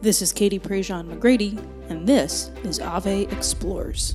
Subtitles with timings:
[0.00, 1.58] This is Katie Prejean McGrady,
[1.90, 4.14] and this is Ave Explores.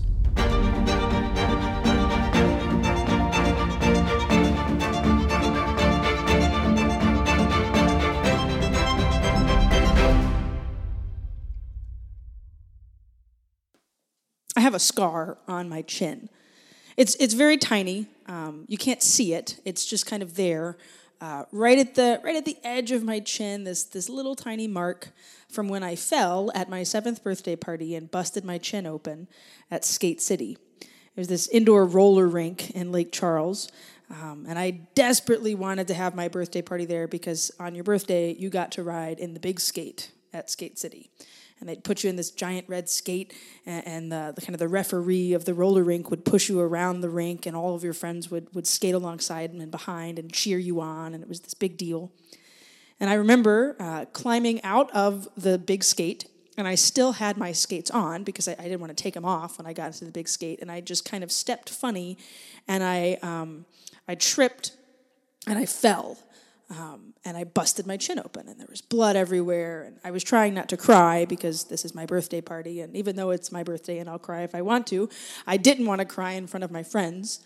[14.56, 16.30] I have a scar on my chin.
[16.96, 18.08] It's it's very tiny.
[18.28, 19.60] Um, you can't see it.
[19.66, 20.78] It's just kind of there,
[21.24, 23.64] uh, right at the right at the edge of my chin.
[23.64, 25.12] This this little tiny mark
[25.50, 29.30] from when I fell at my seventh birthday party and busted my chin open
[29.72, 30.58] at Skate City.
[31.16, 33.72] There's this indoor roller rink in Lake Charles.
[34.10, 38.34] Um, and I desperately wanted to have my birthday party there because on your birthday,
[38.34, 41.10] you got to ride in the big skate at Skate City
[41.60, 43.34] and they'd put you in this giant red skate,
[43.66, 46.60] and, and the, the, kind of the referee of the roller rink would push you
[46.60, 50.32] around the rink, and all of your friends would would skate alongside and behind and
[50.32, 52.12] cheer you on, and it was this big deal.
[53.00, 56.26] And I remember uh, climbing out of the big skate,
[56.58, 59.26] and I still had my skates on because I, I, didn't want to take them
[59.26, 62.18] off when I got into the big skate, and I just kind of stepped funny,
[62.68, 63.66] and I um,
[64.08, 64.72] I tripped,
[65.48, 66.18] and I fell
[66.74, 69.84] um, and I busted my chin open, and there was blood everywhere.
[69.84, 73.16] And I was trying not to cry because this is my birthday party, and even
[73.16, 75.10] though it's my birthday and I'll cry if I want to,
[75.48, 77.40] I didn't want to cry in front of my friends.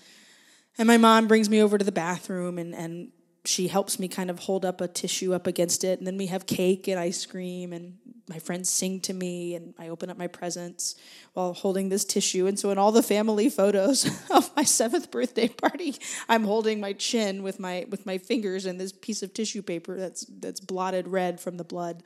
[0.77, 3.11] And my mom brings me over to the bathroom, and, and
[3.47, 6.27] she helps me kind of hold up a tissue up against it, and then we
[6.27, 10.17] have cake and ice cream, and my friends sing to me, and I open up
[10.17, 10.95] my presents
[11.33, 12.45] while holding this tissue.
[12.47, 15.95] And so, in all the family photos of my seventh birthday party,
[16.27, 19.97] I'm holding my chin with my with my fingers and this piece of tissue paper
[19.97, 22.03] that's that's blotted red from the blood.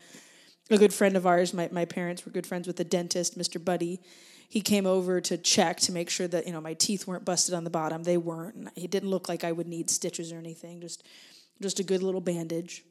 [0.70, 3.64] A good friend of ours, my, my parents were good friends with the dentist, Mr.
[3.64, 4.00] Buddy.
[4.52, 7.56] He came over to check to make sure that you know my teeth weren't busted
[7.56, 8.04] on the bottom.
[8.04, 8.68] They weren't.
[8.76, 10.82] It didn't look like I would need stitches or anything.
[10.82, 11.08] Just
[11.62, 12.84] just a good little bandage.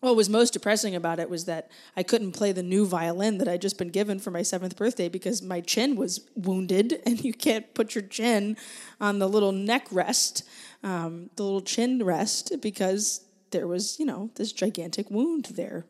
[0.00, 3.48] What was most depressing about it was that I couldn't play the new violin that
[3.48, 7.32] I'd just been given for my seventh birthday because my chin was wounded, and you
[7.32, 8.58] can't put your chin
[9.00, 10.42] on the little neck rest,
[10.82, 15.86] um, the little chin rest, because there was, you know, this gigantic wound there.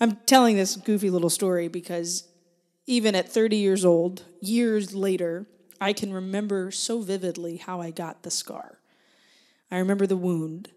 [0.00, 2.26] I'm telling this goofy little story because
[2.86, 5.46] even at 30 years old, years later,
[5.80, 8.78] I can remember so vividly how I got the scar.
[9.70, 10.70] I remember the wound.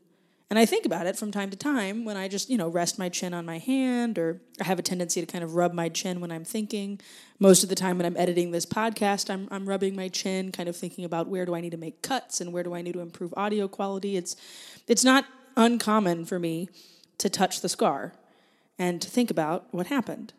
[0.50, 3.00] And I think about it from time to time when I just, you know, rest
[3.00, 5.90] my chin on my hand or I have a tendency to kind of rub my
[5.90, 7.02] chin when I'm thinking.
[7.40, 10.70] Most of the time when I'm editing this podcast, I'm, I'm rubbing my chin, kind
[10.70, 12.94] of thinking about where do I need to make cuts and where do I need
[12.94, 14.18] to improve audio quality.
[14.18, 14.36] It's,
[14.88, 15.26] it's not
[15.58, 16.70] uncommon for me
[17.18, 18.14] to touch the scar
[18.78, 20.34] and to think about what happened.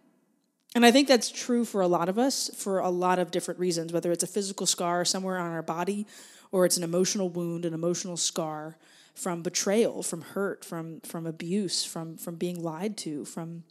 [0.77, 3.59] And I think that's true for a lot of us for a lot of different
[3.59, 6.07] reasons, whether it's a physical scar somewhere on our body
[6.53, 8.77] or it's an emotional wound, an emotional scar
[9.15, 13.65] from betrayal, from hurt, from from abuse, from from being lied to, from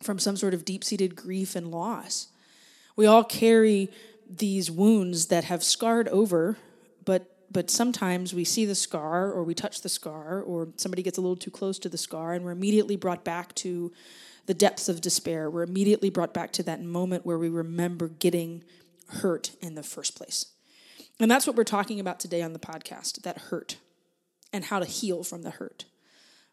[0.00, 2.28] from some sort of deep-seated grief and loss.
[2.94, 3.90] We all carry
[4.30, 6.58] these wounds that have scarred over,
[7.04, 11.18] but but sometimes we see the scar or we touch the scar or somebody gets
[11.18, 13.92] a little too close to the scar and we're immediately brought back to
[14.46, 15.50] the depths of despair.
[15.50, 18.64] We're immediately brought back to that moment where we remember getting
[19.08, 20.46] hurt in the first place.
[21.18, 23.78] And that's what we're talking about today on the podcast that hurt
[24.52, 25.86] and how to heal from the hurt.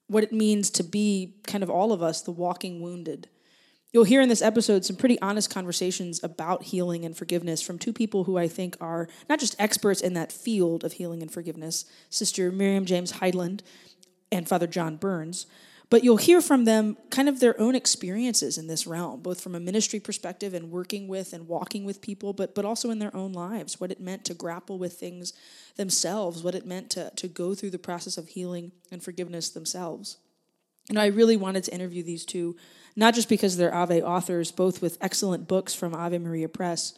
[0.08, 3.30] What it means to be kind of all of us, the walking wounded.
[3.92, 7.94] You'll hear in this episode some pretty honest conversations about healing and forgiveness from two
[7.94, 11.86] people who I think are not just experts in that field of healing and forgiveness
[12.10, 13.62] Sister Miriam James Heidland
[14.32, 15.46] and Father John Burns,
[15.94, 19.54] but you'll hear from them kind of their own experiences in this realm, both from
[19.54, 23.16] a ministry perspective and working with and walking with people, but, but also in their
[23.16, 25.34] own lives, what it meant to grapple with things
[25.76, 30.18] themselves, what it meant to, to go through the process of healing and forgiveness themselves.
[30.90, 32.56] And I really wanted to interview these two,
[32.96, 36.96] not just because they're Ave authors, both with excellent books from Ave Maria Press,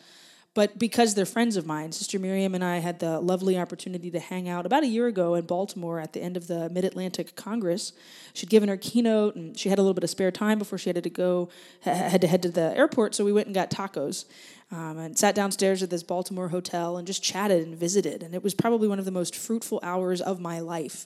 [0.56, 4.20] but because they're friends of mine, Sister Miriam and I had the lovely opportunity to
[4.20, 7.36] hang out about a year ago in Baltimore at the end of the Mid Atlantic
[7.36, 7.92] Congress.
[8.34, 10.90] She'd given her keynote, and she had a little bit of spare time before she
[10.90, 11.50] had to go,
[11.82, 13.16] had to head to the airport.
[13.16, 14.26] So we went and got tacos.
[14.72, 18.24] Um, and sat downstairs at this Baltimore hotel and just chatted and visited.
[18.24, 21.06] And it was probably one of the most fruitful hours of my life.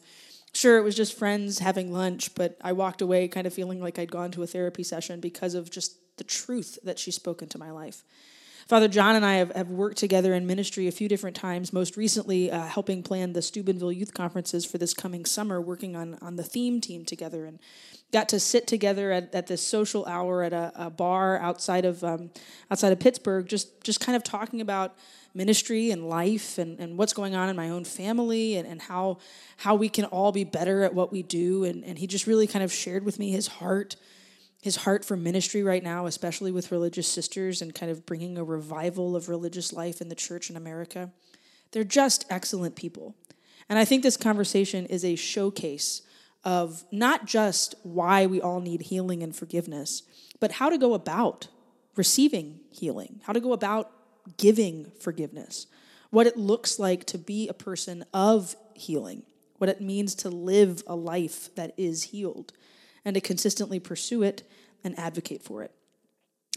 [0.53, 3.99] Sure, it was just friends having lunch, but I walked away kind of feeling like
[3.99, 7.57] I'd gone to a therapy session because of just the truth that she spoke into
[7.57, 8.03] my life.
[8.69, 11.97] Father John and I have, have worked together in ministry a few different times, most
[11.97, 16.35] recently uh, helping plan the Steubenville youth conferences for this coming summer, working on, on
[16.35, 17.57] the theme team together, and
[18.13, 22.03] got to sit together at, at this social hour at a, a bar outside of,
[22.03, 22.29] um,
[22.69, 24.95] outside of Pittsburgh, just, just kind of talking about
[25.33, 29.17] ministry and life and, and what's going on in my own family and, and how,
[29.57, 31.63] how we can all be better at what we do.
[31.63, 33.95] And, and he just really kind of shared with me his heart
[34.61, 38.43] his heart for ministry right now, especially with religious sisters and kind of bringing a
[38.43, 41.11] revival of religious life in the church in America.
[41.71, 43.15] They're just excellent people.
[43.69, 46.01] And I think this conversation is a showcase
[46.43, 50.03] of not just why we all need healing and forgiveness,
[50.39, 51.47] but how to go about
[51.95, 53.91] receiving healing, how to go about
[54.37, 55.67] giving forgiveness,
[56.09, 59.23] what it looks like to be a person of healing,
[59.57, 62.53] what it means to live a life that is healed,
[63.05, 64.43] and to consistently pursue it
[64.83, 65.73] and advocate for it.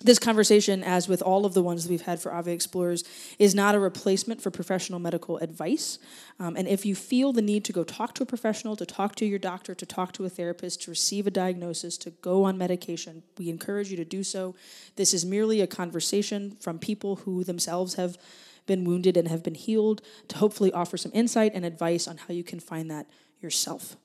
[0.04, 3.04] This conversation, as with all of the ones that we've had for Ave Explores,
[3.38, 6.00] is not a replacement for professional medical advice.
[6.40, 9.14] Um, and if you feel the need to go talk to a professional, to talk
[9.16, 12.58] to your doctor, to talk to a therapist, to receive a diagnosis, to go on
[12.58, 14.56] medication, we encourage you to do so.
[14.96, 18.18] This is merely a conversation from people who themselves have
[18.66, 22.34] been wounded and have been healed to hopefully offer some insight and advice on how
[22.34, 23.06] you can find that
[23.40, 23.96] yourself.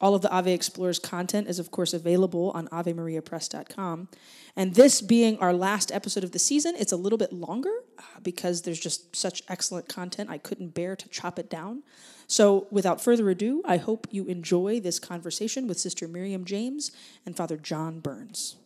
[0.00, 4.08] All of the Ave Explores content is, of course, available on AveMariaPress.com.
[4.54, 8.02] And this being our last episode of the season, it's a little bit longer uh,
[8.22, 10.28] because there's just such excellent content.
[10.28, 11.82] I couldn't bear to chop it down.
[12.26, 16.90] So, without further ado, I hope you enjoy this conversation with Sister Miriam James
[17.24, 18.56] and Father John Burns.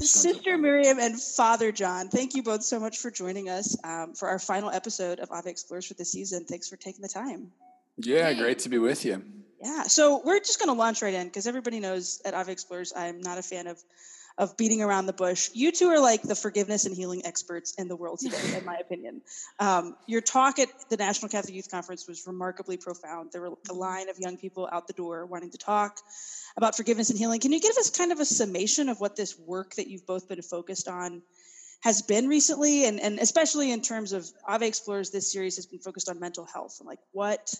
[0.00, 4.28] Sister Miriam and Father John, thank you both so much for joining us um, for
[4.28, 6.44] our final episode of Ave Explores for the season.
[6.44, 7.50] Thanks for taking the time.
[7.96, 9.22] Yeah, great to be with you.
[9.62, 12.92] Yeah, so we're just going to launch right in because everybody knows at Ave Explores
[12.96, 13.82] I'm not a fan of
[14.38, 15.50] of beating around the bush.
[15.52, 18.76] You two are like the forgiveness and healing experts in the world today, in my
[18.80, 19.20] opinion.
[19.58, 23.30] Um, your talk at the National Catholic Youth Conference was remarkably profound.
[23.32, 25.98] There were a line of young people out the door wanting to talk
[26.56, 27.40] about forgiveness and healing.
[27.40, 30.28] Can you give us kind of a summation of what this work that you've both
[30.28, 31.20] been focused on
[31.80, 35.78] has been recently, and, and especially in terms of Ave Explores, this series has been
[35.80, 37.54] focused on mental health and like what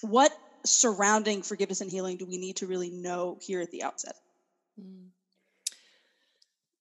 [0.00, 0.32] what
[0.64, 4.14] surrounding forgiveness and healing do we need to really know here at the outset?
[4.80, 5.08] Mm.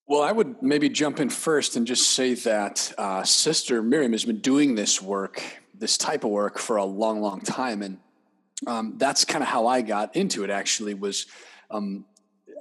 [0.09, 4.24] Well, I would maybe jump in first and just say that uh, Sister Miriam has
[4.24, 5.44] been doing this work,
[5.77, 7.98] this type of work, for a long, long time, and
[8.65, 10.50] um, that's kind of how I got into it.
[10.50, 11.25] Actually, was
[11.69, 12.06] um,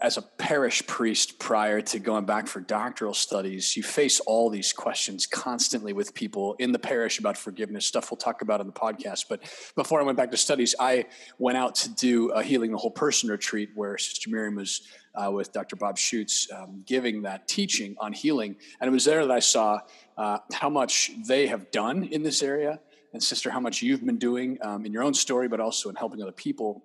[0.03, 4.73] as a parish priest prior to going back for doctoral studies, you face all these
[4.73, 8.73] questions constantly with people in the parish about forgiveness, stuff we'll talk about on the
[8.73, 9.27] podcast.
[9.29, 9.43] But
[9.77, 11.07] before I went back to studies, I
[11.39, 14.83] went out to do a Healing the Whole Person retreat where Sister Miriam was
[15.17, 15.77] uh, with Dr.
[15.77, 18.57] Bob Schuchts um, giving that teaching on healing.
[18.81, 19.81] And it was there that I saw
[20.17, 22.81] uh, how much they have done in this area.
[23.13, 25.95] And, Sister, how much you've been doing um, in your own story, but also in
[25.97, 26.83] helping other people.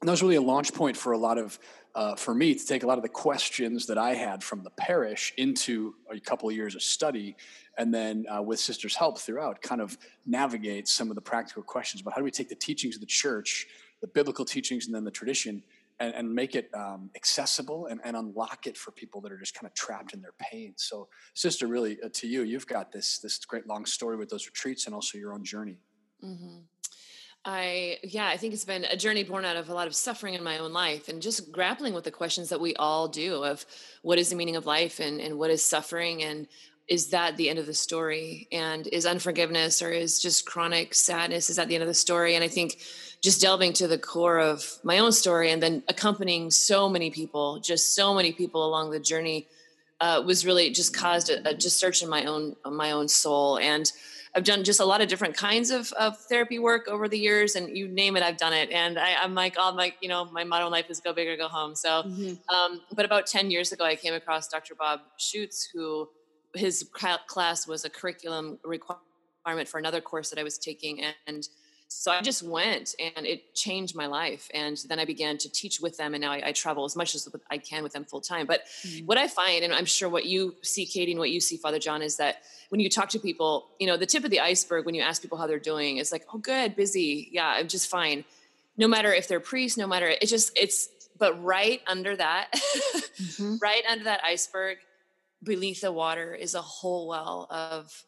[0.00, 1.58] And that was really a launch point for a lot of
[1.96, 4.68] uh, for me to take a lot of the questions that I had from the
[4.70, 7.34] parish into a couple of years of study,
[7.78, 9.96] and then uh, with sisters' help throughout, kind of
[10.26, 13.06] navigate some of the practical questions about how do we take the teachings of the
[13.06, 13.66] church,
[14.02, 15.62] the biblical teachings, and then the tradition,
[15.98, 19.54] and, and make it um, accessible and, and, unlock it for people that are just
[19.54, 20.74] kind of trapped in their pain.
[20.76, 24.46] So, sister, really, uh, to you, you've got this this great long story with those
[24.46, 25.78] retreats and also your own journey.
[26.22, 26.58] Mm-hmm.
[27.48, 30.34] I, yeah, I think it's been a journey born out of a lot of suffering
[30.34, 33.64] in my own life and just grappling with the questions that we all do of
[34.02, 36.48] what is the meaning of life and, and what is suffering and
[36.88, 41.48] is that the end of the story and is unforgiveness or is just chronic sadness
[41.48, 42.78] is that the end of the story and i think
[43.26, 47.58] just delving to the core of my own story and then accompanying so many people
[47.58, 49.48] just so many people along the journey
[50.00, 53.58] uh, was really just caused a, a just search in my own my own soul
[53.58, 53.90] and
[54.32, 57.56] I've done just a lot of different kinds of, of therapy work over the years,
[57.56, 58.70] and you name it, I've done it.
[58.70, 61.26] And I, am like, all my, you know, my motto in life is go big
[61.26, 61.74] or go home.
[61.74, 62.54] So, mm-hmm.
[62.54, 64.74] um, but about 10 years ago, I came across Dr.
[64.74, 66.10] Bob Schuchts, who
[66.54, 66.86] his
[67.26, 71.02] class was a curriculum requirement for another course that I was taking.
[71.26, 71.48] And
[71.88, 74.50] so I just went and it changed my life.
[74.52, 76.14] And then I began to teach with them.
[76.14, 78.46] And now I, I travel as much as I can with them full time.
[78.46, 79.06] But mm-hmm.
[79.06, 81.78] what I find, and I'm sure what you see, Katie, and what you see, Father
[81.78, 84.84] John, is that when you talk to people, you know, the tip of the iceberg,
[84.84, 87.28] when you ask people how they're doing, is like, oh, good, busy.
[87.30, 88.24] Yeah, I'm just fine.
[88.76, 90.88] No matter if they're priests, no matter, it just, it's,
[91.18, 93.56] but right under that, mm-hmm.
[93.62, 94.78] right under that iceberg,
[95.42, 98.04] beneath the water is a whole well of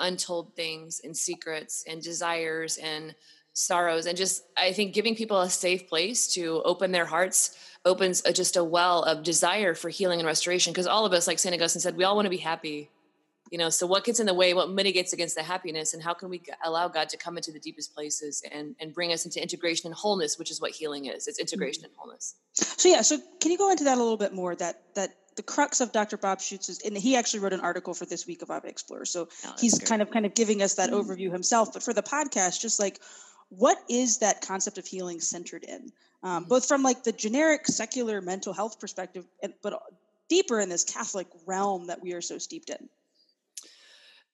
[0.00, 3.14] untold things and secrets and desires and
[3.52, 8.22] sorrows and just i think giving people a safe place to open their hearts opens
[8.26, 11.38] a, just a well of desire for healing and restoration because all of us like
[11.38, 12.90] st augustine said we all want to be happy
[13.50, 16.12] you know so what gets in the way what mitigates against the happiness and how
[16.12, 19.40] can we allow god to come into the deepest places and and bring us into
[19.40, 21.92] integration and wholeness which is what healing is it's integration mm-hmm.
[21.92, 24.82] and wholeness so yeah so can you go into that a little bit more that
[24.94, 26.16] that the crux of Dr.
[26.16, 29.04] Bob Schuchts is, and he actually wrote an article for this week of Ave Explorer.
[29.04, 29.88] So oh, he's great.
[29.88, 31.10] kind of kind of giving us that mm-hmm.
[31.10, 31.72] overview himself.
[31.72, 33.00] But for the podcast, just like
[33.48, 35.92] what is that concept of healing centered in?
[36.22, 36.48] um, mm-hmm.
[36.48, 39.24] both from like the generic secular mental health perspective,
[39.62, 39.80] but
[40.28, 42.88] deeper in this Catholic realm that we are so steeped in?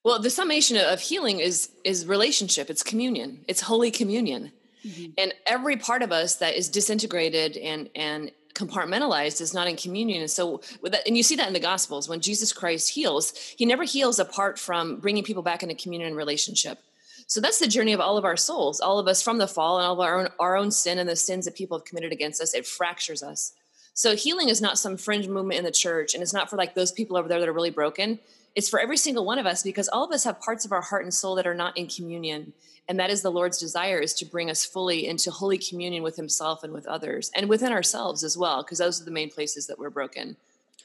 [0.05, 2.71] Well, the summation of healing is is relationship.
[2.71, 3.45] It's communion.
[3.47, 4.53] It's holy communion.
[4.85, 5.13] Mm-hmm.
[5.17, 10.21] And every part of us that is disintegrated and and compartmentalized is not in communion.
[10.21, 13.37] And so, with that, and you see that in the Gospels when Jesus Christ heals,
[13.57, 16.79] he never heals apart from bringing people back into communion and relationship.
[17.27, 19.79] So that's the journey of all of our souls, all of us from the fall
[19.79, 22.13] and all of our own, our own sin and the sins that people have committed
[22.13, 22.55] against us.
[22.55, 23.53] It fractures us.
[23.95, 26.75] So healing is not some fringe movement in the church, and it's not for like
[26.75, 28.19] those people over there that are really broken.
[28.55, 30.83] It's for every single one of us because all of us have parts of our
[30.83, 32.53] heart and soul that are not in communion.
[32.89, 36.17] And that is the Lord's desire is to bring us fully into holy communion with
[36.17, 39.67] himself and with others and within ourselves as well, because those are the main places
[39.69, 40.37] that we're broken.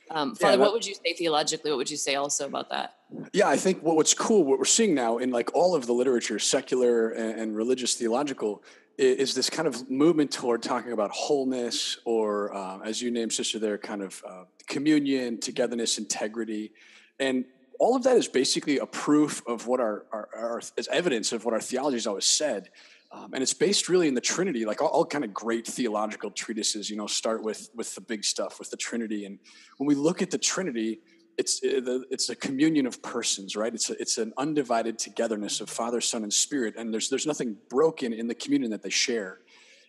[0.09, 1.71] Um, Father, yeah, that, what would you say theologically?
[1.71, 2.95] What would you say also about that?
[3.33, 5.93] Yeah, I think what, what's cool, what we're seeing now in like all of the
[5.93, 8.63] literature, secular and, and religious theological,
[8.97, 13.59] is, this kind of movement toward talking about wholeness, or uh, as you named, sister,
[13.59, 16.71] there, kind of uh, communion, togetherness, integrity,
[17.19, 17.45] and
[17.79, 21.45] all of that is basically a proof of what our, our, our is evidence of
[21.45, 22.69] what our theology has always said.
[23.11, 26.29] Um, and it's based really in the Trinity, like all, all, kind of great theological
[26.29, 29.25] treatises, you know, start with with the big stuff, with the Trinity.
[29.25, 29.39] And
[29.77, 30.99] when we look at the Trinity,
[31.37, 33.73] it's it's a communion of persons, right?
[33.73, 37.55] It's a, it's an undivided togetherness of Father, Son, and Spirit, and there's there's nothing
[37.69, 39.39] broken in the communion that they share.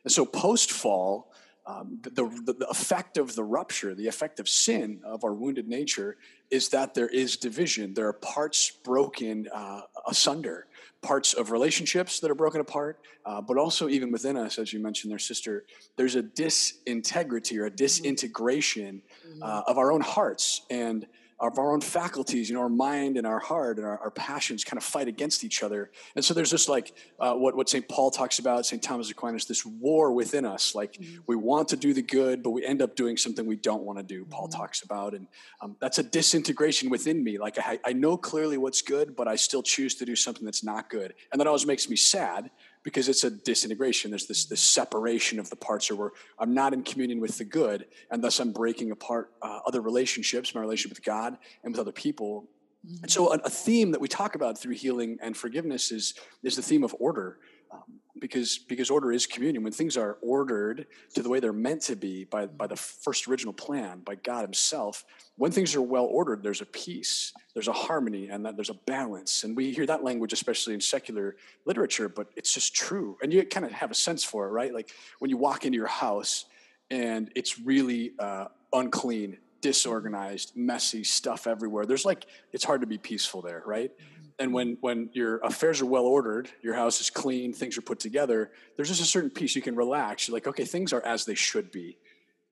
[0.04, 1.33] And so post fall,
[1.66, 5.68] um, the, the, the, effect of the rupture, the effect of sin of our wounded
[5.68, 6.16] nature,
[6.50, 7.94] is that there is division.
[7.94, 10.66] There are parts broken uh, asunder,
[11.02, 14.80] parts of relationships that are broken apart, uh, but also even within us, as you
[14.80, 15.64] mentioned there, sister,
[15.96, 19.42] there's a disintegrity or a disintegration mm-hmm.
[19.42, 20.62] uh, of our own hearts.
[20.70, 21.06] And
[21.40, 24.64] of our own faculties, you know, our mind and our heart and our, our passions
[24.64, 25.90] kind of fight against each other.
[26.16, 27.88] And so there's this like uh, what, what St.
[27.88, 28.83] Paul talks about, St.
[28.83, 30.75] Thomas Aquinas, this war within us.
[30.75, 31.21] Like mm-hmm.
[31.26, 33.99] we want to do the good, but we end up doing something we don't want
[33.99, 34.59] to do, Paul mm-hmm.
[34.59, 35.14] talks about.
[35.14, 35.28] And
[35.61, 37.38] um, that's a disintegration within me.
[37.38, 40.64] Like I, I know clearly what's good, but I still choose to do something that's
[40.64, 41.14] not good.
[41.30, 42.50] And that always makes me sad
[42.88, 44.11] because it's a disintegration.
[44.11, 47.45] There's this this separation of the parts, or where I'm not in communion with the
[47.45, 51.80] good, and thus I'm breaking apart uh, other relationships, my relationship with God and with
[51.80, 52.49] other people.
[52.87, 53.02] Mm-hmm.
[53.02, 56.57] And so, a, a, theme that we talk about through healing and forgiveness is is
[56.57, 57.38] the theme of order.
[57.71, 59.62] Um, because because order is communion.
[59.62, 63.28] When things are ordered to the way they're meant to be by by the first
[63.28, 65.04] original plan by God Himself,
[65.37, 68.75] when things are well ordered, there's a peace, there's a harmony, and that there's a
[68.87, 69.44] balance.
[69.44, 73.44] And we hear that language especially in secular literature, but it's just true, and you
[73.44, 74.72] kind of have a sense for it, right?
[74.75, 76.46] Like when you walk into your house
[76.90, 81.87] and it's really uh, unclean, disorganized, messy stuff everywhere.
[81.87, 83.92] There's like it's hard to be peaceful there, right?
[84.38, 87.99] And when when your affairs are well ordered your house is clean things are put
[87.99, 90.28] together there's just a certain peace you can relax.
[90.28, 91.99] You're like okay things are as they should be.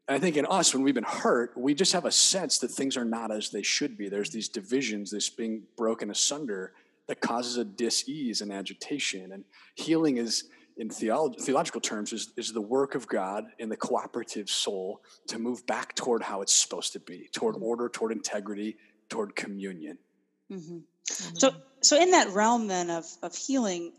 [0.09, 2.69] And i think in us when we've been hurt we just have a sense that
[2.69, 4.09] things are not as they should be.
[4.09, 6.73] There's these divisions this being broken asunder
[7.09, 9.33] that causes a dis-ease and agitation.
[9.33, 9.45] And
[9.76, 10.45] healing is
[10.76, 15.66] in theological terms is, is the work of god in the cooperative soul to move
[15.66, 18.76] back toward how it's supposed to be toward order toward integrity
[19.09, 19.99] toward communion.
[20.52, 20.78] Mm-hmm.
[21.08, 23.92] So, so in that realm then of of healing,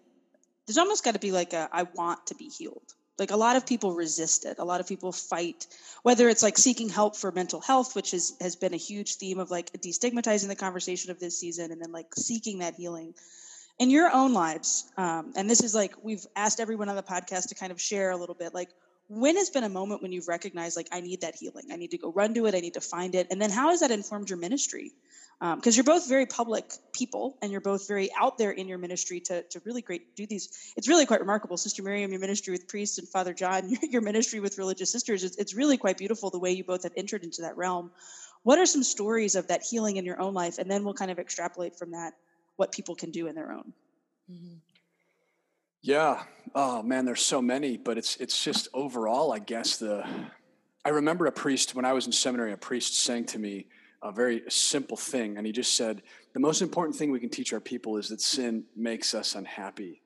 [0.66, 2.94] there's almost got to be like a I want to be healed.
[3.18, 4.58] Like a lot of people resist it.
[4.60, 5.66] A lot of people fight,
[6.04, 9.40] whether it's like seeking help for mental health, which is has been a huge theme
[9.40, 13.16] of like destigmatizing the conversation of this season, and then like seeking that healing
[13.80, 14.92] in your own lives.
[14.98, 18.12] Um, and this is like we've asked everyone on the podcast to kind of share
[18.12, 18.70] a little bit, like
[19.08, 21.92] when has been a moment when you've recognized like i need that healing i need
[21.92, 23.92] to go run to it i need to find it and then how has that
[23.92, 24.92] informed your ministry
[25.40, 28.80] because um, you're both very public people and you're both very out there in your
[28.80, 31.58] ministry to, to really great do these it's really quite remarkable.
[31.58, 35.24] Sister miriam your ministry with priests and father john your your ministry with religious sisters
[35.24, 37.92] it's, it's really quite beautiful the way you both have entered into that realm.
[38.44, 40.58] What are some stories of that healing in your own life?
[40.58, 42.14] And then we'll kind of extrapolate from that
[42.56, 43.74] what people can do in their own.
[44.32, 44.56] Mm-hmm.
[45.82, 46.24] yeah.
[46.56, 50.04] Oh man there's so many but it's it's just overall i guess the
[50.84, 53.68] i remember a priest when i was in seminary a priest saying to me
[54.02, 55.38] a very simple thing.
[55.38, 56.02] And he just said,
[56.34, 60.02] the most important thing we can teach our people is that sin makes us unhappy.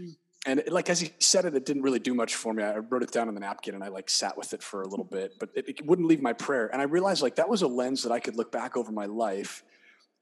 [0.00, 0.16] Mm.
[0.46, 2.62] And it, like as he said it, it didn't really do much for me.
[2.62, 4.86] I wrote it down on the napkin and I like sat with it for a
[4.86, 6.68] little bit, but it, it wouldn't leave my prayer.
[6.72, 9.06] And I realized like that was a lens that I could look back over my
[9.06, 9.64] life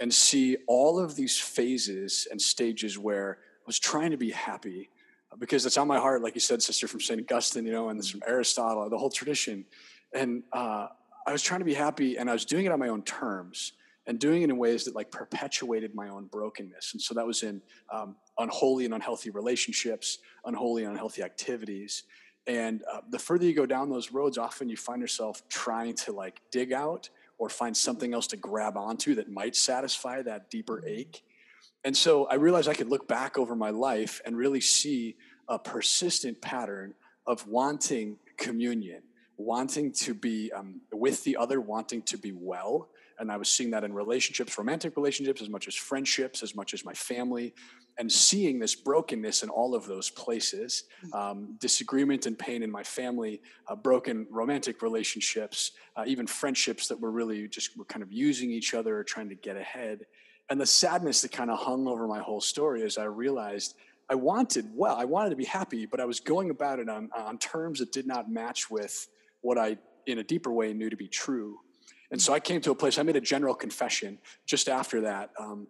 [0.00, 4.90] and see all of these phases and stages where I was trying to be happy
[5.30, 7.20] uh, because it's on my heart, like you said, sister, from St.
[7.20, 9.64] Augustine, you know, and this from Aristotle, the whole tradition.
[10.12, 10.88] And uh,
[11.26, 13.72] I was trying to be happy and I was doing it on my own terms
[14.06, 16.92] and doing it in ways that like perpetuated my own brokenness.
[16.92, 17.62] And so that was in
[17.92, 22.02] um, unholy and unhealthy relationships, unholy and unhealthy activities.
[22.46, 26.12] And uh, the further you go down those roads, often you find yourself trying to
[26.12, 30.78] like dig out or find something else to grab onto that might satisfy that deeper
[30.78, 31.00] mm-hmm.
[31.00, 31.24] ache.
[31.84, 35.16] And so I realized I could look back over my life and really see
[35.48, 36.94] a persistent pattern
[37.26, 39.02] of wanting communion,
[39.44, 42.88] wanting to be um, with the other, wanting to be well.
[43.18, 46.74] And I was seeing that in relationships, romantic relationships, as much as friendships, as much
[46.74, 47.54] as my family,
[47.98, 52.82] and seeing this brokenness in all of those places um, disagreement and pain in my
[52.82, 58.10] family, uh, broken romantic relationships, uh, even friendships that were really just were kind of
[58.12, 60.06] using each other or trying to get ahead.
[60.48, 63.74] And the sadness that kind of hung over my whole story as I realized
[64.08, 67.10] I wanted well, I wanted to be happy, but I was going about it on,
[67.16, 69.08] on terms that did not match with
[69.42, 71.58] what I, in a deeper way, knew to be true.
[72.10, 75.30] And so I came to a place, I made a general confession just after that,
[75.38, 75.66] um,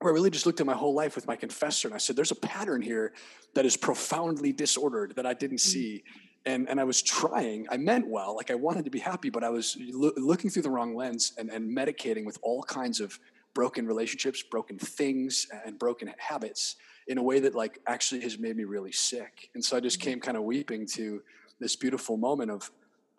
[0.00, 2.16] where I really just looked at my whole life with my confessor and I said,
[2.16, 3.12] There's a pattern here
[3.54, 5.60] that is profoundly disordered that I didn't mm.
[5.60, 6.04] see.
[6.44, 9.44] And, and I was trying, I meant well, like I wanted to be happy, but
[9.44, 13.16] I was lo- looking through the wrong lens and, and medicating with all kinds of
[13.54, 16.76] broken relationships, broken things, and broken habits
[17.06, 19.50] in a way that like actually has made me really sick.
[19.54, 20.10] And so I just mm-hmm.
[20.10, 21.22] came kind of weeping to
[21.60, 22.70] this beautiful moment of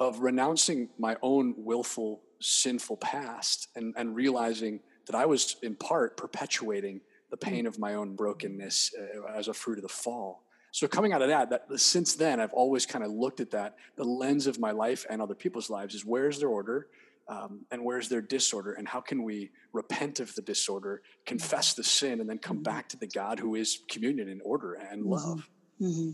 [0.03, 6.17] of renouncing my own willful sinful past and, and realizing that I was in part
[6.17, 7.41] perpetuating the mm.
[7.41, 10.43] pain of my own brokenness uh, as a fruit of the fall.
[10.71, 13.75] So coming out of that, that since then I've always kind of looked at that.
[13.95, 16.87] The lens of my life and other people's lives is where's their order,
[17.27, 21.83] um, and where's their disorder and how can we repent of the disorder confess the
[21.83, 22.63] sin and then come mm-hmm.
[22.63, 25.13] back to the god who is communion and order and mm-hmm.
[25.13, 25.49] love
[25.81, 26.11] mm-hmm.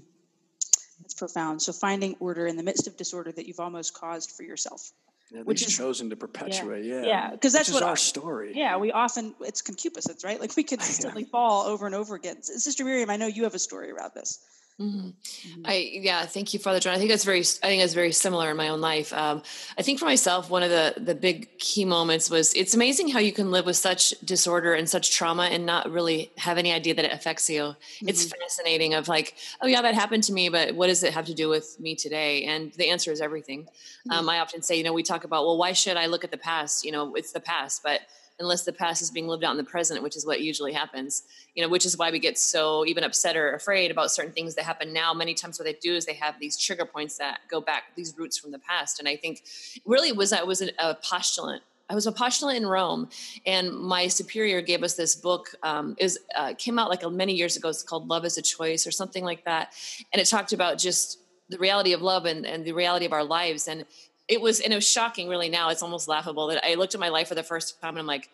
[1.01, 1.61] That's profound.
[1.61, 4.91] So finding order in the midst of disorder that you've almost caused for yourself
[5.31, 7.31] yeah, which is chosen to perpetuate yeah yeah.
[7.31, 8.53] because yeah, that's what our story.
[8.55, 10.39] Yeah we often it's concupiscence right?
[10.39, 12.41] Like we consistently fall over and over again.
[12.41, 14.39] Sister miriam i know you have a story around this
[14.79, 15.07] Mm-hmm.
[15.07, 15.61] mm-hmm.
[15.65, 16.95] I yeah, thank you, Father John.
[16.95, 17.39] I think that's very.
[17.39, 19.11] I think that's very similar in my own life.
[19.11, 19.43] Um,
[19.77, 23.19] I think for myself, one of the the big key moments was it's amazing how
[23.19, 26.93] you can live with such disorder and such trauma and not really have any idea
[26.93, 27.61] that it affects you.
[27.61, 28.07] Mm-hmm.
[28.07, 28.93] It's fascinating.
[28.93, 31.49] Of like, oh yeah, that happened to me, but what does it have to do
[31.49, 32.45] with me today?
[32.45, 33.63] And the answer is everything.
[33.63, 34.11] Mm-hmm.
[34.11, 36.31] Um, I often say, you know, we talk about, well, why should I look at
[36.31, 36.85] the past?
[36.85, 37.99] You know, it's the past, but
[38.39, 41.23] unless the past is being lived out in the present, which is what usually happens.
[41.55, 44.55] You know, which is why we get so even upset or afraid about certain things
[44.55, 45.13] that happen now.
[45.13, 48.15] Many times, what they do is they have these trigger points that go back these
[48.17, 48.99] roots from the past.
[48.99, 49.43] And I think
[49.85, 53.09] really was I was a, a postulant I was a postulant in Rome,
[53.47, 55.55] and my superior gave us this book.
[55.63, 57.69] Um, is uh, came out like many years ago.
[57.69, 59.73] It's called Love is a Choice or something like that,
[60.13, 63.23] and it talked about just the reality of love and, and the reality of our
[63.23, 63.67] lives.
[63.67, 63.85] And
[64.29, 66.99] it was and it was shocking really now it's almost laughable that i looked at
[66.99, 68.29] my life for the first time and i'm like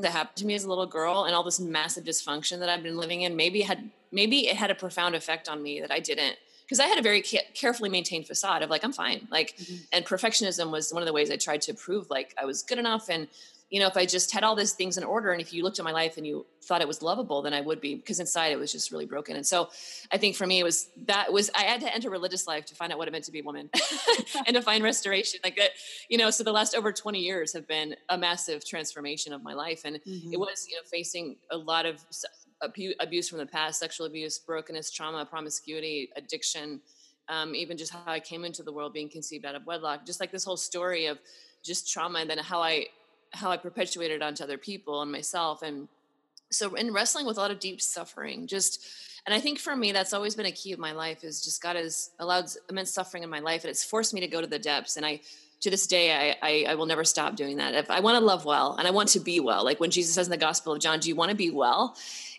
[0.00, 2.82] that happened to me as a little girl and all this massive dysfunction that i've
[2.82, 5.98] been living in maybe had maybe it had a profound effect on me that i
[5.98, 9.56] didn't because i had a very ca- carefully maintained facade of like i'm fine like
[9.56, 9.76] mm-hmm.
[9.92, 12.78] and perfectionism was one of the ways i tried to prove like i was good
[12.78, 13.28] enough and
[13.74, 15.80] you know, if I just had all these things in order and if you looked
[15.80, 18.52] at my life and you thought it was lovable, then I would be because inside
[18.52, 19.34] it was just really broken.
[19.34, 19.68] And so
[20.12, 22.76] I think for me, it was that was, I had to enter religious life to
[22.76, 23.70] find out what it meant to be a woman
[24.46, 25.70] and to find restoration like that,
[26.08, 29.54] you know, so the last over 20 years have been a massive transformation of my
[29.54, 29.80] life.
[29.84, 30.32] And mm-hmm.
[30.32, 32.00] it was, you know, facing a lot of
[32.62, 36.80] abuse from the past, sexual abuse, brokenness, trauma, promiscuity, addiction,
[37.28, 40.20] um, even just how I came into the world being conceived out of wedlock, just
[40.20, 41.18] like this whole story of
[41.64, 42.86] just trauma and then how I
[43.34, 45.62] how I perpetuated onto other people and myself.
[45.62, 45.88] And
[46.50, 48.86] so in wrestling with a lot of deep suffering, just
[49.26, 51.62] and I think for me that's always been a key of my life is just
[51.62, 54.46] God has allowed immense suffering in my life and it's forced me to go to
[54.46, 54.96] the depths.
[54.96, 55.20] And I
[55.60, 57.74] to this day I, I, I will never stop doing that.
[57.74, 60.14] If I want to love well and I want to be well, like when Jesus
[60.14, 61.96] says in the Gospel of John, do you want to be well?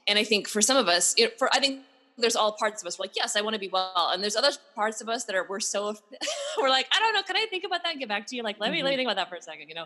[0.08, 1.82] And I think for some of us, it, for I think
[2.18, 4.12] there's all parts of us like, yes, I want to be well.
[4.14, 5.96] And there's other parts of us that are we're so
[6.58, 8.44] we're like, I don't know, can I think about that and get back to you?
[8.44, 8.86] Like, let me mm-hmm.
[8.86, 9.00] let me mm-hmm.
[9.00, 9.86] think about that for a second, you know.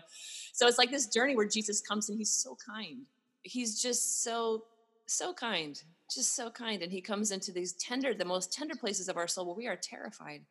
[0.52, 3.02] So it's like this journey where Jesus comes and he's so kind.
[3.42, 4.64] He's just so,
[5.06, 5.80] so kind.
[6.14, 6.82] Just so kind.
[6.82, 9.66] And he comes into these tender, the most tender places of our soul where we
[9.66, 10.42] are terrified.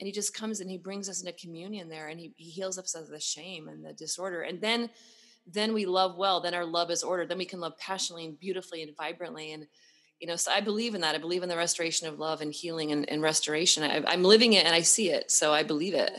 [0.00, 2.78] And he just comes and he brings us into communion there and he, he heals
[2.78, 4.42] us of the shame and the disorder.
[4.42, 4.90] And then
[5.46, 8.38] then we love well, then our love is ordered, then we can love passionately and
[8.40, 9.52] beautifully and vibrantly.
[9.52, 9.66] And
[10.24, 11.14] you know so i believe in that.
[11.14, 13.82] I believe in the restoration of love and healing and, and restoration.
[13.82, 16.10] I, am living it and i see it so i believe it.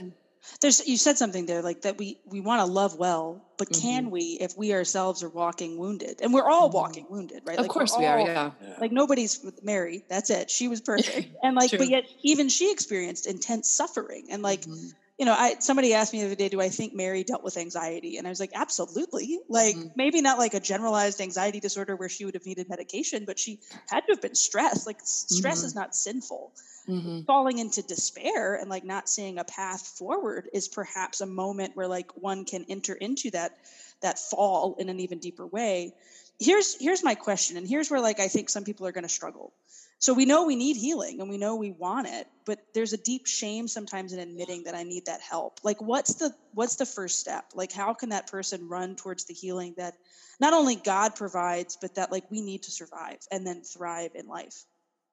[0.62, 3.82] There's you said something there like that we we want to love well but mm-hmm.
[3.82, 6.22] can we if we ourselves are walking wounded?
[6.22, 6.78] And we're all mm-hmm.
[6.78, 7.58] walking wounded right?
[7.58, 8.52] Of like course we are yeah.
[8.80, 11.30] like nobody's mary that's it she was perfect.
[11.42, 14.90] And like but yet even she experienced intense suffering and like mm-hmm.
[15.18, 17.56] You know, I somebody asked me the other day, do I think Mary dealt with
[17.56, 18.18] anxiety?
[18.18, 19.40] And I was like, absolutely.
[19.48, 19.88] Like mm-hmm.
[19.96, 23.60] maybe not like a generalized anxiety disorder where she would have needed medication, but she
[23.88, 24.86] had to have been stressed.
[24.86, 25.66] Like stress mm-hmm.
[25.68, 26.52] is not sinful.
[26.90, 27.22] Mm-hmm.
[27.22, 31.88] Falling into despair and like not seeing a path forward is perhaps a moment where
[31.88, 33.58] like one can enter into that
[34.02, 35.94] that fall in an even deeper way.
[36.40, 39.10] Here's here's my question, and here's where like I think some people are going to
[39.10, 39.54] struggle
[40.00, 42.98] so we know we need healing and we know we want it but there's a
[42.98, 45.60] deep shame sometimes in admitting that i need that help.
[45.64, 47.46] Like what's the what's the first step?
[47.54, 49.96] Like how can that person run towards the healing that
[50.40, 54.28] not only god provides but that like we need to survive and then thrive in
[54.28, 54.66] life?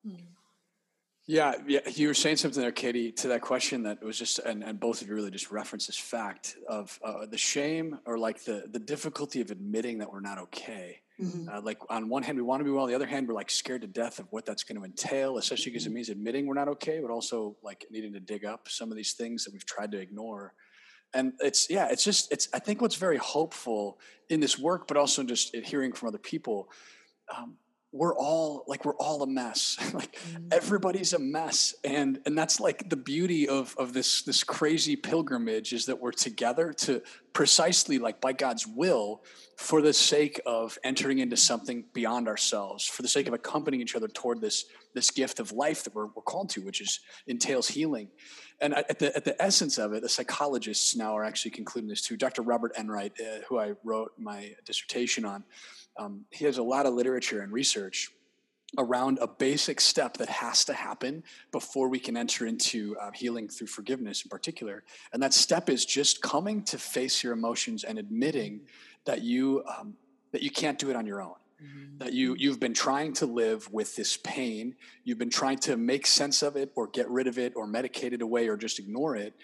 [0.07, 0.16] Hmm.
[1.27, 4.64] yeah yeah you were saying something there katie to that question that was just and,
[4.64, 8.45] and both of you really just referenced this fact of uh, the shame or like
[8.45, 11.48] the the difficulty of admitting that we're not okay Mm-hmm.
[11.48, 12.85] Uh, like on one hand, we want to be well.
[12.85, 15.38] On the other hand, we're like scared to death of what that's going to entail,
[15.38, 15.92] especially because mm-hmm.
[15.92, 18.96] it means admitting we're not okay, but also like needing to dig up some of
[18.96, 20.55] these things that we've tried to ignore.
[21.14, 22.48] And it's yeah, it's just it's.
[22.55, 23.98] I think what's very hopeful
[24.31, 26.70] in this work, but also just hearing from other people.
[27.37, 27.57] Um,
[27.92, 29.76] we're all like we're all a mess.
[29.92, 30.48] Like mm-hmm.
[30.50, 31.74] everybody's a mess.
[31.85, 36.12] And and that's like the beauty of of this this crazy pilgrimage is that we're
[36.12, 37.02] together to
[37.35, 39.22] precisely like by God's will
[39.57, 43.94] for the sake of entering into something beyond ourselves for the sake of accompanying each
[43.94, 47.68] other toward this this gift of life that we're, we're called to which is entails
[47.68, 48.09] healing.
[48.62, 52.00] And at the at the essence of it the psychologists now are actually concluding this
[52.00, 52.16] too.
[52.16, 55.44] Dr robert enright uh, who i wrote my dissertation on
[55.96, 58.11] um, he has a lot of literature and research
[58.78, 63.46] around a basic step that has to happen before we can enter into uh, healing
[63.48, 64.83] through forgiveness in particular.
[65.12, 68.62] And that step is just coming to face your emotions and admitting
[69.05, 69.94] that you um,
[70.33, 71.35] that you can't do it on your own.
[71.62, 71.98] Mm-hmm.
[71.98, 74.74] that you you've been trying to live with this pain.
[75.05, 78.12] You've been trying to make sense of it or get rid of it or medicate
[78.12, 79.35] it away or just ignore it.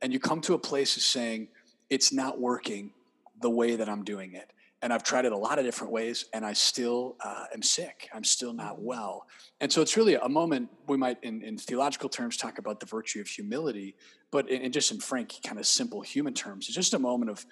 [0.00, 1.48] And you come to a place of saying
[1.90, 2.92] it's not working
[3.40, 4.52] the way that i'm doing it
[4.84, 8.06] and I've tried it a lot of different ways, and I still uh, am sick.
[8.14, 8.84] I'm still not mm-hmm.
[8.84, 9.26] well.
[9.62, 12.86] And so it's really a moment we might, in, in theological terms, talk about the
[12.86, 13.96] virtue of humility,
[14.30, 17.30] but in, in, just in frank, kind of simple human terms, it's just a moment
[17.30, 17.44] of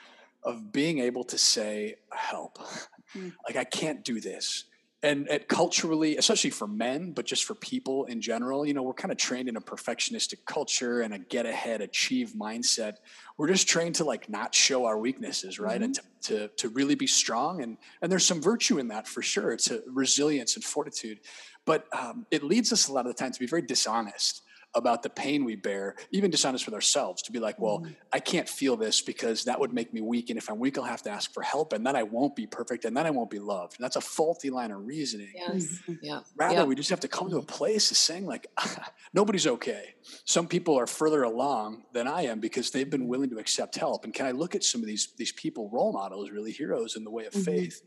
[0.44, 2.58] of being able to say, "Help!
[3.14, 3.34] Mm.
[3.46, 4.64] Like I can't do this."
[5.02, 8.92] And, and, culturally, especially for men, but just for people in general, you know, we're
[8.92, 12.94] kind of trained in a perfectionistic culture and a get ahead, achieve mindset.
[13.36, 15.80] We're just trained to like not show our weaknesses, right?
[15.80, 15.84] Mm-hmm.
[15.84, 17.62] And to, to, to really be strong.
[17.62, 19.52] And, and there's some virtue in that for sure.
[19.52, 21.18] It's a resilience and fortitude.
[21.64, 24.42] But um, it leads us a lot of the time to be very dishonest
[24.74, 27.92] about the pain we bear, even dishonest with ourselves, to be like, well, mm-hmm.
[28.12, 30.30] I can't feel this because that would make me weak.
[30.30, 31.72] And if I'm weak, I'll have to ask for help.
[31.72, 32.84] And then I won't be perfect.
[32.84, 33.76] And then I won't be loved.
[33.76, 35.32] And that's a faulty line of reasoning.
[35.34, 35.64] Yes.
[35.64, 35.92] Mm-hmm.
[36.02, 36.20] Yeah.
[36.36, 36.64] Rather, yeah.
[36.64, 38.46] we just have to come to a place of saying, like,
[39.12, 39.94] nobody's okay.
[40.24, 44.04] Some people are further along than I am because they've been willing to accept help.
[44.04, 47.04] And can I look at some of these, these people, role models, really heroes in
[47.04, 47.42] the way of mm-hmm.
[47.42, 47.82] faith?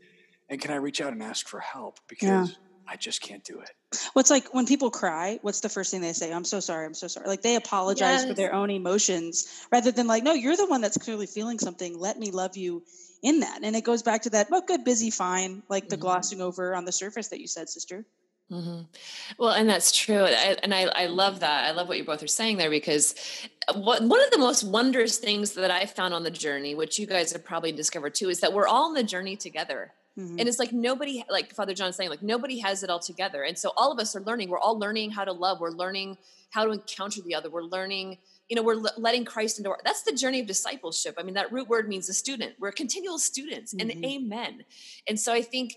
[0.48, 1.98] And can I reach out and ask for help?
[2.08, 2.56] Because yeah.
[2.88, 3.70] I just can't do it.
[4.12, 6.32] What's like when people cry, what's the first thing they say?
[6.32, 7.26] I'm so sorry, I'm so sorry.
[7.26, 8.26] Like they apologize yes.
[8.26, 11.98] for their own emotions rather than like, no, you're the one that's clearly feeling something.
[11.98, 12.82] Let me love you
[13.22, 13.60] in that.
[13.62, 16.02] And it goes back to that, well, good, busy, fine, like the mm-hmm.
[16.02, 18.04] glossing over on the surface that you said, sister.
[18.50, 18.82] Mm-hmm.
[19.38, 20.22] Well, and that's true.
[20.22, 21.64] I, and I, I love that.
[21.64, 23.14] I love what you both are saying there because
[23.74, 27.06] what, one of the most wondrous things that I found on the journey, which you
[27.06, 29.92] guys have probably discovered too, is that we're all on the journey together.
[30.18, 30.38] Mm-hmm.
[30.38, 33.42] And it's like nobody, like Father John saying, like nobody has it all together.
[33.42, 34.48] And so all of us are learning.
[34.48, 35.60] We're all learning how to love.
[35.60, 36.16] We're learning
[36.50, 37.50] how to encounter the other.
[37.50, 39.78] We're learning, you know, we're letting Christ into our.
[39.84, 41.16] That's the journey of discipleship.
[41.18, 42.54] I mean, that root word means a student.
[42.58, 43.90] We're continual students, mm-hmm.
[43.90, 44.64] and Amen.
[45.06, 45.76] And so I think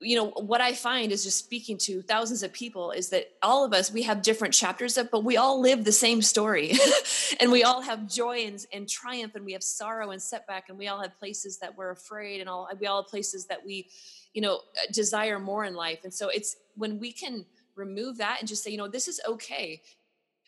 [0.00, 3.64] you know what i find is just speaking to thousands of people is that all
[3.64, 6.74] of us we have different chapters of but we all live the same story.
[7.40, 10.78] And we all have joy and, and triumph and we have sorrow and setback and
[10.78, 13.88] we all have places that we're afraid and all we all have places that we
[14.32, 16.00] you know uh, desire more in life.
[16.04, 19.20] And so it's when we can remove that and just say you know this is
[19.28, 19.82] okay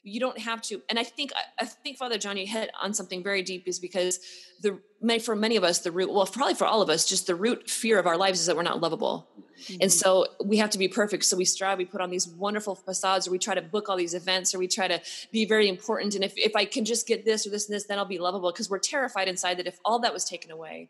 [0.02, 3.42] you don't have to and i think i think father johnny hit on something very
[3.42, 4.20] deep is because
[4.62, 4.78] the
[5.20, 7.70] for many of us the root well probably for all of us just the root
[7.70, 9.28] fear of our lives is that we're not lovable.
[9.58, 9.82] Mm-hmm.
[9.82, 11.24] and so we have to be perfect.
[11.24, 13.96] So we strive we put on these wonderful facades or we try to book all
[13.96, 15.00] these events or we try to
[15.32, 16.14] be very important.
[16.14, 18.18] And if, if i can just get this or this and this then i'll be
[18.18, 20.88] lovable because we're terrified inside that if all that was taken away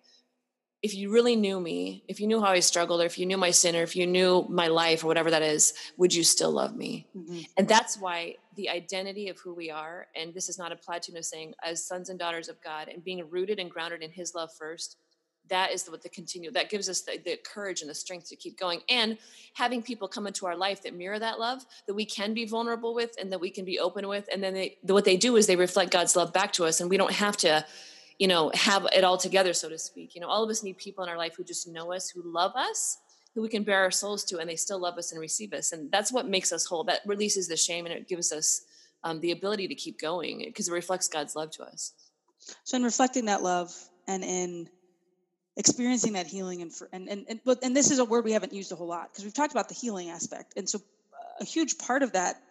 [0.83, 3.37] if you really knew me, if you knew how I struggled, or if you knew
[3.37, 6.53] my sin, or if you knew my life, or whatever that is, would you still
[6.53, 7.07] love me?
[7.17, 7.41] Mm-hmm.
[7.57, 11.17] And that's why the identity of who we are, and this is not a platoon
[11.17, 14.35] of saying, as sons and daughters of God, and being rooted and grounded in His
[14.35, 14.97] love first,
[15.49, 18.37] that is what the continue that gives us the, the, courage and the strength to
[18.37, 19.17] keep going and
[19.55, 22.95] having people come into our life that mirror that love that we can be vulnerable
[22.95, 25.47] with and that we can be open with and then they what they do is
[25.47, 27.65] they reflect god's love back to us and we don't have to
[28.19, 30.15] you know have it all together so to speak.
[30.15, 32.23] You know all of us need people in our life who just know us who
[32.25, 32.99] love us
[33.35, 35.73] who we can bear our souls to and they still love us and receive us.
[35.73, 36.85] And that's what makes us whole.
[36.85, 38.63] That releases the shame and it gives us
[39.05, 41.93] um, the ability to keep going because it reflects god's love to us.
[42.65, 43.73] So in reflecting that love
[44.07, 44.69] and in
[45.57, 48.33] experiencing that healing and for, and and and, but, and this is a word we
[48.33, 50.55] haven't used a whole lot because we've talked about the healing aspect.
[50.57, 50.81] And so
[51.41, 52.43] a huge part of that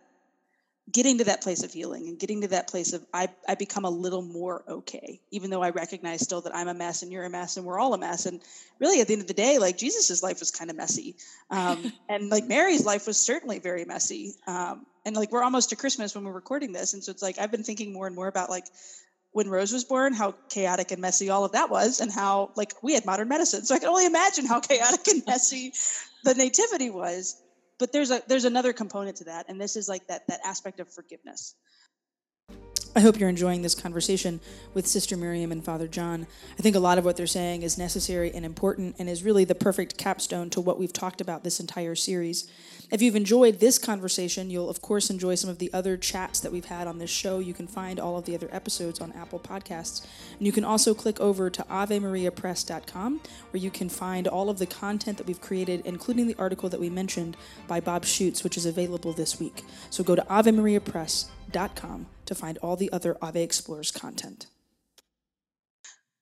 [0.91, 3.83] getting to that place of healing and getting to that place of I, I become
[3.83, 7.25] a little more okay even though i recognize still that i'm a mess and you're
[7.25, 8.41] a mess and we're all a mess and
[8.79, 11.15] really at the end of the day like jesus's life was kind of messy
[11.49, 15.75] um, and like mary's life was certainly very messy um, and like we're almost to
[15.75, 18.27] christmas when we're recording this and so it's like i've been thinking more and more
[18.27, 18.65] about like
[19.33, 22.73] when Rose was born, how chaotic and messy all of that was, and how like
[22.81, 23.63] we had modern medicine.
[23.65, 25.73] So I can only imagine how chaotic and messy
[26.23, 27.39] the nativity was.
[27.79, 30.79] But there's a there's another component to that, and this is like that that aspect
[30.79, 31.55] of forgiveness.
[32.97, 34.39] I hope you're enjoying this conversation
[34.73, 36.25] with Sister Miriam and Father John.
[36.57, 39.43] I think a lot of what they're saying is necessary and important and is really
[39.43, 42.49] the perfect capstone to what we've talked about this entire series.
[42.89, 46.51] If you've enjoyed this conversation, you'll of course enjoy some of the other chats that
[46.51, 47.37] we've had on this show.
[47.37, 50.03] You can find all of the other episodes on Apple Podcasts.
[50.35, 54.65] And you can also click over to AveMariaPress.com where you can find all of the
[54.65, 58.65] content that we've created, including the article that we mentioned by Bob Schuchts, which is
[58.65, 59.63] available this week.
[59.91, 60.23] So go to
[61.51, 64.47] AveMariaPress.com to find all the other Ave Explores content.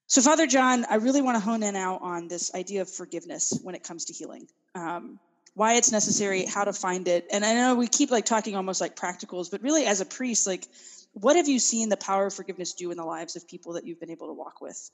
[0.07, 3.59] So, Father John, I really want to hone in now on this idea of forgiveness
[3.63, 4.47] when it comes to healing.
[4.75, 5.19] Um,
[5.55, 7.25] why it's necessary, how to find it.
[7.31, 10.45] And I know we keep like talking almost like practicals, but really as a priest,
[10.45, 10.67] like
[11.13, 13.85] what have you seen the power of forgiveness do in the lives of people that
[13.85, 14.91] you've been able to walk with?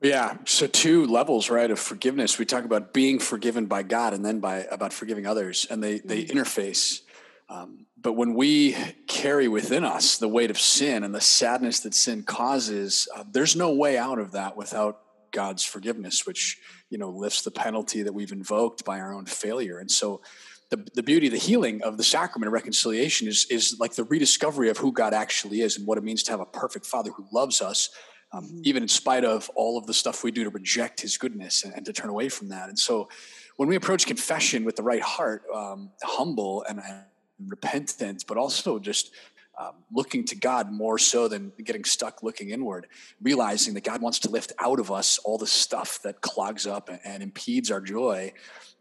[0.00, 2.38] Yeah, so two levels, right, of forgiveness.
[2.38, 5.98] We talk about being forgiven by God, and then by about forgiving others, and they
[5.98, 6.38] they mm-hmm.
[6.38, 7.00] interface.
[7.48, 11.94] Um, but when we carry within us the weight of sin and the sadness that
[11.94, 15.00] sin causes, uh, there's no way out of that without
[15.32, 16.58] God's forgiveness, which
[16.90, 19.78] you know lifts the penalty that we've invoked by our own failure.
[19.78, 20.22] And so,
[20.70, 24.68] the the beauty, the healing of the sacrament of reconciliation is is like the rediscovery
[24.68, 27.26] of who God actually is and what it means to have a perfect Father who
[27.32, 27.90] loves us,
[28.32, 28.60] um, mm-hmm.
[28.64, 31.74] even in spite of all of the stuff we do to reject His goodness and,
[31.74, 32.68] and, to turn away from that.
[32.68, 33.08] And so,
[33.56, 37.02] when we approach confession with the right heart, um, humble and, and
[37.46, 39.12] repentant, but also just
[39.58, 42.86] um, looking to God more so than getting stuck looking inward,
[43.20, 46.88] realizing that God wants to lift out of us all the stuff that clogs up
[46.88, 48.32] and, and impedes our joy.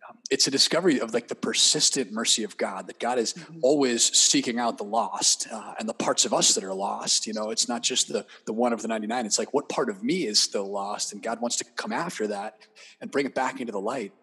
[0.08, 3.60] Um, it's a discovery of like the persistent mercy of God that God is mm-hmm.
[3.64, 7.26] always seeking out the lost uh, and the parts of us that are lost.
[7.26, 9.26] You know, it's not just the the one of the ninety nine.
[9.26, 12.28] It's like what part of me is still lost, and God wants to come after
[12.28, 12.60] that
[13.02, 14.14] and bring it back into the light.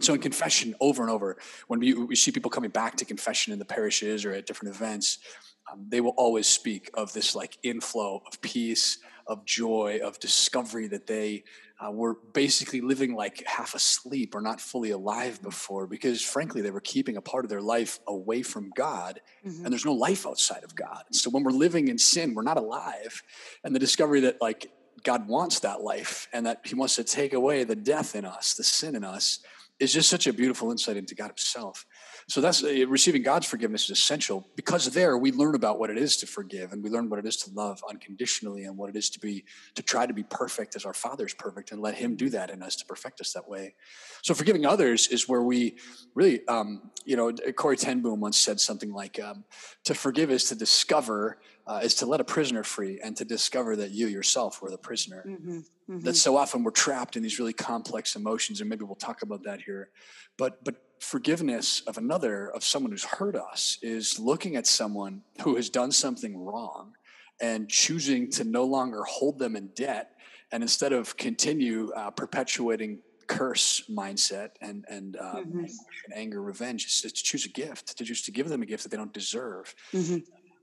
[0.00, 3.52] So in confession, over and over, when we, we see people coming back to confession
[3.52, 5.18] in the parishes or at different events,
[5.72, 10.86] um, they will always speak of this like inflow of peace, of joy, of discovery
[10.88, 11.44] that they
[11.84, 16.70] uh, were basically living like half asleep or not fully alive before because frankly they
[16.70, 19.64] were keeping a part of their life away from God mm-hmm.
[19.64, 21.02] and there's no life outside of God.
[21.12, 23.22] So when we're living in sin, we're not alive.
[23.64, 24.70] And the discovery that like
[25.04, 28.54] God wants that life and that he wants to take away the death in us,
[28.54, 29.40] the sin in us
[29.78, 31.84] is just such a beautiful insight into God himself.
[32.28, 35.98] So that's uh, receiving God's forgiveness is essential because there we learn about what it
[35.98, 38.96] is to forgive and we learn what it is to love unconditionally and what it
[38.96, 41.94] is to be to try to be perfect as our Father is perfect and let
[41.94, 43.74] Him do that in us to perfect us that way.
[44.22, 45.76] So forgiving others is where we
[46.14, 49.44] really, um, you know, Corrie ten Boom once said something like, um,
[49.84, 53.74] "To forgive is to discover." Uh, is to let a prisoner free and to discover
[53.74, 55.24] that you yourself were the prisoner.
[55.26, 56.00] Mm-hmm, mm-hmm.
[56.00, 59.42] That so often we're trapped in these really complex emotions, and maybe we'll talk about
[59.42, 59.90] that here.
[60.38, 65.56] But but forgiveness of another, of someone who's hurt us, is looking at someone who
[65.56, 66.92] has done something wrong
[67.40, 70.12] and choosing to no longer hold them in debt.
[70.52, 75.58] And instead of continue uh, perpetuating curse mindset and and, um, mm-hmm.
[75.58, 78.84] and anger, revenge, it's to choose a gift, to choose to give them a gift
[78.84, 79.74] that they don't deserve.
[79.92, 80.18] Mm-hmm.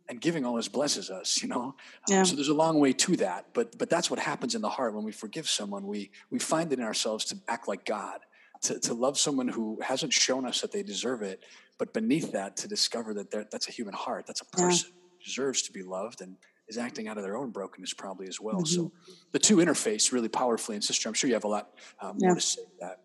[0.10, 1.62] And giving always blesses us, you know.
[1.62, 1.74] Um,
[2.10, 2.20] yeah.
[2.20, 4.70] Um, so there's a long way to that, but but that's what happens in the
[4.70, 5.88] heart when we forgive someone.
[5.88, 8.20] We we find it in ourselves to act like God,
[8.64, 11.44] to, to love someone who hasn't shown us that they deserve it,
[11.78, 15.26] but beneath that, to discover that that's a human heart, that's a person yeah.
[15.26, 16.36] deserves to be loved and
[16.68, 18.56] is acting out of their own brokenness probably as well.
[18.56, 18.76] Mm-hmm.
[18.76, 18.92] So
[19.32, 20.76] the two interface really powerfully.
[20.76, 21.70] And sister, I'm sure you have a lot
[22.02, 23.00] um, more to say that.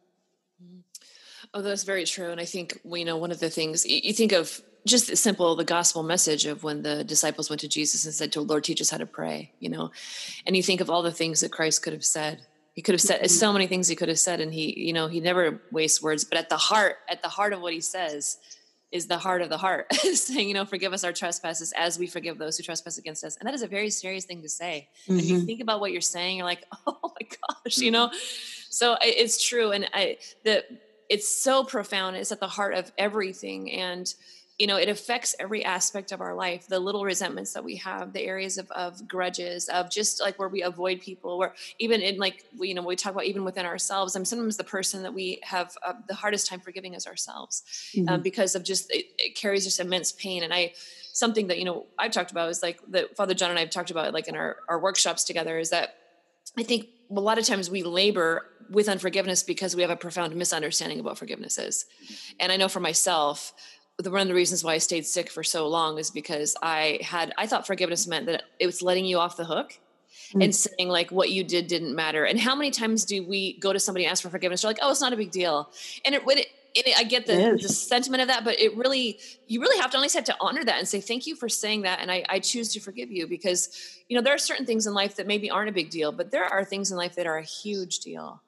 [0.62, 0.80] Mm-hmm.
[1.54, 2.30] Oh, that's very true.
[2.30, 5.64] And I think, you know, one of the things you think of just simple, the
[5.64, 8.90] gospel message of when the disciples went to Jesus and said to Lord, teach us
[8.90, 9.90] how to pray, you know,
[10.46, 12.40] and you think of all the things that Christ could have said
[12.74, 13.26] He could have said mm-hmm.
[13.28, 16.24] so many things he could have said, and he, you know, he never wastes words.
[16.24, 18.38] But at the heart, at the heart of what he says,
[18.90, 22.06] is the heart of the heart, saying, you know, forgive us our trespasses as we
[22.06, 23.36] forgive those who trespass against us.
[23.36, 24.88] And that is a very serious thing to say.
[25.06, 25.18] Mm-hmm.
[25.18, 27.84] If you think about what you're saying, you're like, oh my gosh, mm-hmm.
[27.84, 28.10] you know.
[28.70, 30.64] So it's true, and I the
[31.08, 32.16] it's so profound.
[32.16, 34.12] It's at the heart of everything, and
[34.58, 38.12] you know it affects every aspect of our life the little resentments that we have
[38.12, 42.18] the areas of, of grudges of just like where we avoid people where even in
[42.18, 45.40] like you know we talk about even within ourselves i'm sometimes the person that we
[45.42, 47.62] have uh, the hardest time forgiving is ourselves
[47.96, 48.14] um, mm-hmm.
[48.14, 50.72] um, because of just it, it, carries just immense pain and i
[51.12, 53.90] something that you know i've talked about is like that father john and i've talked
[53.90, 55.96] about like in our, our workshops together is that
[56.58, 60.34] i think a lot of times we labor with unforgiveness because we have a profound
[60.36, 62.36] misunderstanding of what forgiveness is mm-hmm.
[62.40, 63.52] and i know for myself
[63.98, 67.00] the one of the reasons why I stayed sick for so long is because I
[67.02, 69.78] had I thought forgiveness meant that it was letting you off the hook
[70.32, 70.42] mm.
[70.42, 72.24] and saying like what you did didn't matter.
[72.24, 74.62] And how many times do we go to somebody and ask for forgiveness?
[74.62, 75.70] They're like, oh, it's not a big deal.
[76.04, 79.60] And it, it, it I get the, the, sentiment of that, but it really you
[79.60, 81.98] really have to only have to honor that and say thank you for saying that,
[82.00, 84.94] and I, I choose to forgive you because you know there are certain things in
[84.94, 87.38] life that maybe aren't a big deal, but there are things in life that are
[87.38, 88.42] a huge deal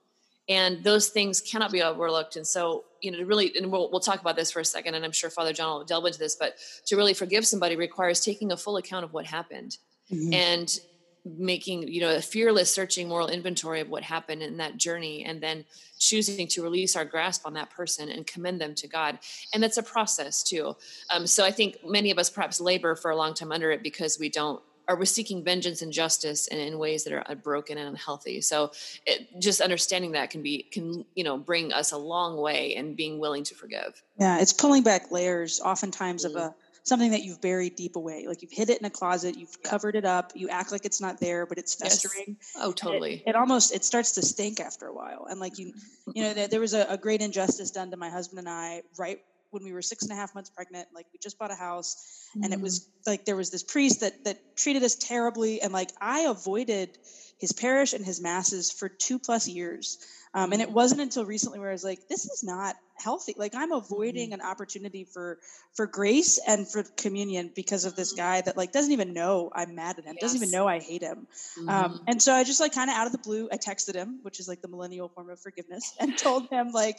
[0.48, 4.00] and those things cannot be overlooked and so you know to really and we'll, we'll
[4.00, 6.36] talk about this for a second and i'm sure father john will delve into this
[6.36, 9.78] but to really forgive somebody requires taking a full account of what happened
[10.12, 10.32] mm-hmm.
[10.32, 10.80] and
[11.24, 15.42] making you know a fearless searching moral inventory of what happened in that journey and
[15.42, 15.64] then
[15.98, 19.18] choosing to release our grasp on that person and commend them to god
[19.52, 20.74] and that's a process too
[21.12, 23.82] um, so i think many of us perhaps labor for a long time under it
[23.82, 27.36] because we don't are we seeking vengeance and justice in, in ways that are uh,
[27.36, 28.40] broken and unhealthy.
[28.40, 28.72] So
[29.06, 32.96] it, just understanding that can be can you know bring us a long way and
[32.96, 34.02] being willing to forgive.
[34.18, 36.36] Yeah it's pulling back layers oftentimes mm-hmm.
[36.36, 38.24] of a something that you've buried deep away.
[38.26, 39.70] Like you've hid it in a closet you've yeah.
[39.70, 42.36] covered it up you act like it's not there but it's festering.
[42.40, 42.52] Yes.
[42.56, 45.28] oh totally it, it, almost it starts to stink after a while.
[45.30, 46.10] And like you mm-hmm.
[46.16, 48.82] you know there, there was a, a great injustice done to my husband and i
[48.98, 50.88] right when we were six and a half months pregnant.
[50.94, 52.44] Like we just bought a house, mm.
[52.44, 52.86] and it was mm.
[53.06, 56.98] like there was this priest that that treated us terribly, and like I avoided
[57.38, 59.98] his parish and his masses for two plus years.
[60.32, 63.34] Um, and it wasn't until recently where I was like, this is not healthy.
[63.36, 64.40] Like I'm avoiding mm-hmm.
[64.40, 65.38] an opportunity for
[65.74, 69.74] for grace and for communion because of this guy that like doesn't even know I'm
[69.74, 70.22] mad at him, yes.
[70.22, 71.26] doesn't even know I hate him.
[71.58, 71.68] Um, mm-hmm.
[71.68, 74.20] Um, and so I just like kind of out of the blue, I texted him,
[74.22, 76.98] which is like the millennial form of forgiveness, and told him like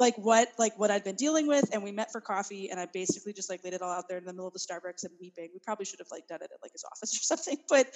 [0.00, 2.86] like what like what I'd been dealing with, and we met for coffee, and I
[2.86, 5.12] basically just like laid it all out there in the middle of the Starbucks and
[5.20, 5.50] weeping.
[5.52, 7.86] We probably should have like done it at like his office or something, but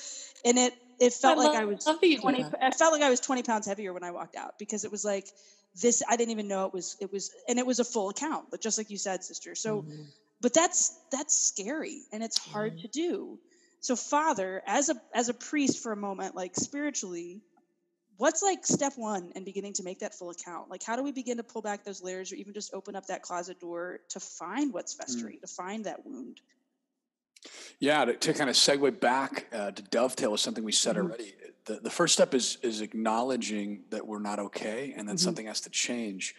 [0.45, 3.43] and it it felt I like I was 20, I felt like I was 20
[3.43, 5.27] pounds heavier when I walked out because it was like
[5.81, 8.47] this i didn't even know it was it was and it was a full account
[8.51, 10.03] but just like you said sister so mm-hmm.
[10.41, 12.83] but that's that's scary and it's hard mm-hmm.
[12.83, 13.39] to do
[13.81, 17.41] so father as a as a priest for a moment like spiritually
[18.19, 21.13] what's like step one in beginning to make that full account like how do we
[21.13, 24.21] begin to pull back those layers or even just open up that closet door to
[24.21, 24.99] find what's mm.
[24.99, 25.41] festering mm.
[25.41, 26.41] to find that wound
[27.81, 31.07] yeah to, to kind of segue back uh, to dovetail with something we said mm-hmm.
[31.07, 31.35] already
[31.67, 35.25] the, the first step is is acknowledging that we're not okay and that mm-hmm.
[35.25, 36.35] something has to change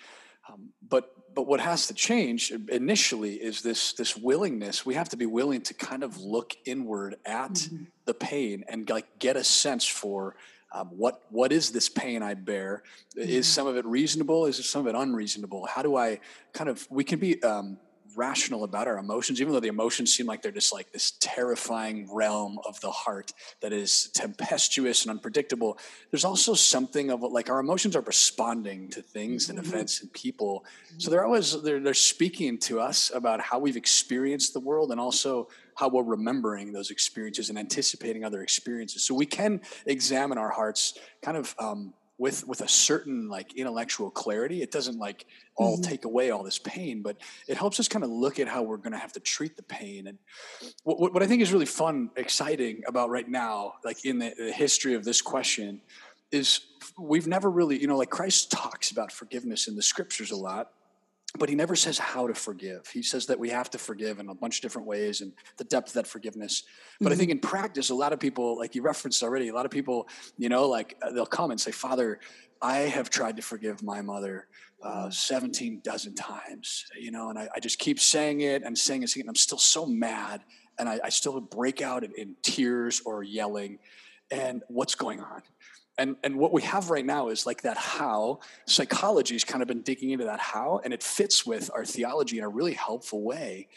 [0.49, 5.17] um, but but what has to change initially is this this willingness we have to
[5.17, 7.83] be willing to kind of look inward at mm-hmm.
[8.05, 10.35] the pain and like get a sense for
[10.73, 12.83] um, what what is this pain I bear?
[13.17, 13.29] Mm-hmm.
[13.29, 14.45] Is some of it reasonable?
[14.45, 15.65] Is some of it unreasonable?
[15.65, 16.19] How do I
[16.53, 16.85] kind of?
[16.89, 17.77] We can be um,
[18.17, 22.09] rational about our emotions, even though the emotions seem like they're just like this terrifying
[22.13, 25.77] realm of the heart that is tempestuous and unpredictable.
[26.11, 29.67] There's also something of like our emotions are responding to things and mm-hmm.
[29.69, 30.65] events and people.
[30.97, 34.99] So they're always they're, they're speaking to us about how we've experienced the world and
[34.99, 39.03] also how we're remembering those experiences and anticipating other experiences.
[39.03, 44.09] So we can examine our hearts kind of um, with with a certain like intellectual
[44.09, 45.25] clarity it doesn't like
[45.55, 45.89] all mm-hmm.
[45.89, 48.77] take away all this pain but it helps us kind of look at how we're
[48.77, 50.17] going to have to treat the pain and
[50.83, 54.51] what, what i think is really fun exciting about right now like in the, the
[54.51, 55.81] history of this question
[56.31, 56.61] is
[56.99, 60.71] we've never really you know like christ talks about forgiveness in the scriptures a lot
[61.37, 62.87] but he never says how to forgive.
[62.87, 65.65] He says that we have to forgive in a bunch of different ways and the
[65.65, 66.63] depth of that forgiveness.
[66.99, 67.13] But mm-hmm.
[67.13, 69.71] I think in practice, a lot of people, like you referenced already, a lot of
[69.71, 72.19] people, you know, like uh, they'll come and say, Father,
[72.61, 74.47] I have tried to forgive my mother
[74.81, 79.03] uh, 17 dozen times, you know, and I, I, just keep saying it and saying
[79.03, 80.41] it, and I'm still so mad.
[80.79, 83.79] And I, I still break out in, in tears or yelling.
[84.29, 85.41] And what's going on?
[85.97, 89.81] And and what we have right now is like that how psychology's kind of been
[89.81, 93.67] digging into that how and it fits with our theology in a really helpful way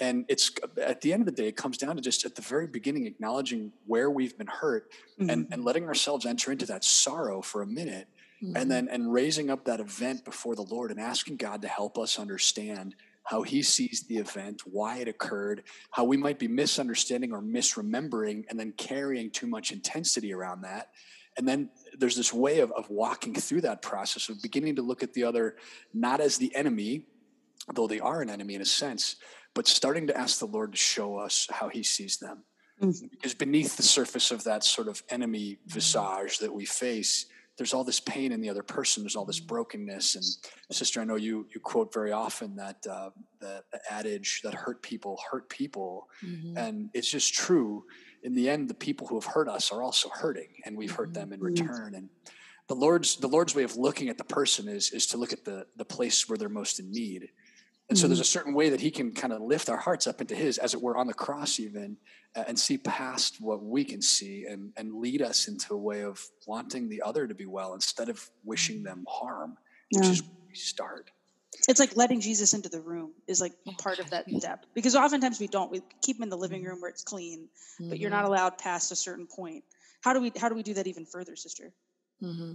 [0.00, 0.50] and it's
[0.80, 3.06] at the end of the day it comes down to just at the very beginning
[3.06, 5.30] acknowledging where we've been hurt mm-hmm.
[5.30, 8.08] and and letting ourselves enter into that sorrow for a minute
[8.42, 8.56] mm-hmm.
[8.56, 11.98] and then and raising up that event before the Lord and asking God to help
[11.98, 12.94] us understand
[13.28, 18.42] how he sees the event, why it occurred, how we might be misunderstanding or misremembering,
[18.48, 20.88] and then carrying too much intensity around that.
[21.38, 25.02] And then there's this way of, of walking through that process of beginning to look
[25.02, 25.56] at the other
[25.94, 27.04] not as the enemy,
[27.72, 29.16] though they are an enemy in a sense,
[29.54, 32.44] but starting to ask the Lord to show us how he sees them.
[32.82, 33.06] Mm-hmm.
[33.10, 37.26] Because beneath the surface of that sort of enemy visage that we face,
[37.56, 39.02] there's all this pain in the other person.
[39.02, 40.14] There's all this brokenness.
[40.14, 40.24] And
[40.70, 43.10] sister, I know you you quote very often that uh,
[43.40, 46.56] the, the, adage that hurt people hurt people, mm-hmm.
[46.56, 47.84] and it's just true.
[48.22, 51.14] In the end, the people who have hurt us are also hurting, and we've hurt
[51.14, 51.46] them in mm-hmm.
[51.46, 51.94] return.
[51.94, 52.08] And
[52.68, 55.44] the Lord's the Lord's way of looking at the person is is to look at
[55.44, 57.30] the the place where they're most in need
[57.88, 58.02] and mm-hmm.
[58.02, 60.34] so there's a certain way that he can kind of lift our hearts up into
[60.34, 61.96] his, as it were, on the cross, even,
[62.36, 66.02] uh, and see past what we can see and, and lead us into a way
[66.02, 69.56] of wanting the other to be well instead of wishing them harm,
[69.90, 70.12] which yeah.
[70.12, 71.10] is where we start.
[71.68, 75.40] It's like letting Jesus into the room is like part of that step because oftentimes
[75.40, 75.70] we don't.
[75.70, 77.48] We keep him in the living room where it's clean,
[77.80, 78.32] but you're not mm-hmm.
[78.32, 79.64] allowed past a certain point.
[80.02, 81.72] How do we how do we do that even further, sister?
[82.22, 82.54] Mm-hmm.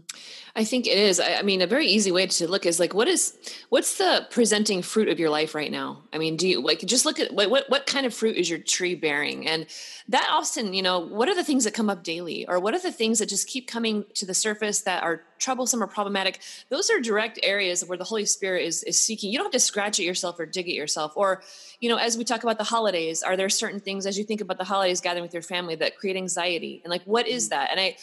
[0.58, 1.22] I think it is.
[1.22, 3.38] I, I, mean, a very easy way to look is like, what is,
[3.70, 6.04] what's the presenting fruit of your life right now?
[6.12, 8.50] I mean, do you like just look at what, what, what kind of fruit is
[8.50, 9.48] your tree bearing?
[9.48, 9.66] And
[10.10, 12.80] that often, you know, what are the things that come up daily or what are
[12.80, 16.42] the things that just keep coming to the surface that are troublesome or problematic?
[16.68, 19.32] Those are direct areas where the Holy Spirit is, is seeking.
[19.32, 21.14] You don't have to scratch it yourself or dig it yourself.
[21.16, 21.42] Or,
[21.80, 24.42] you know, as we talk about the holidays, are there certain things as you think
[24.42, 26.82] about the holidays gathering with your family that create anxiety?
[26.84, 27.52] And like, what is mm.
[27.52, 27.72] that?
[27.72, 27.96] And I,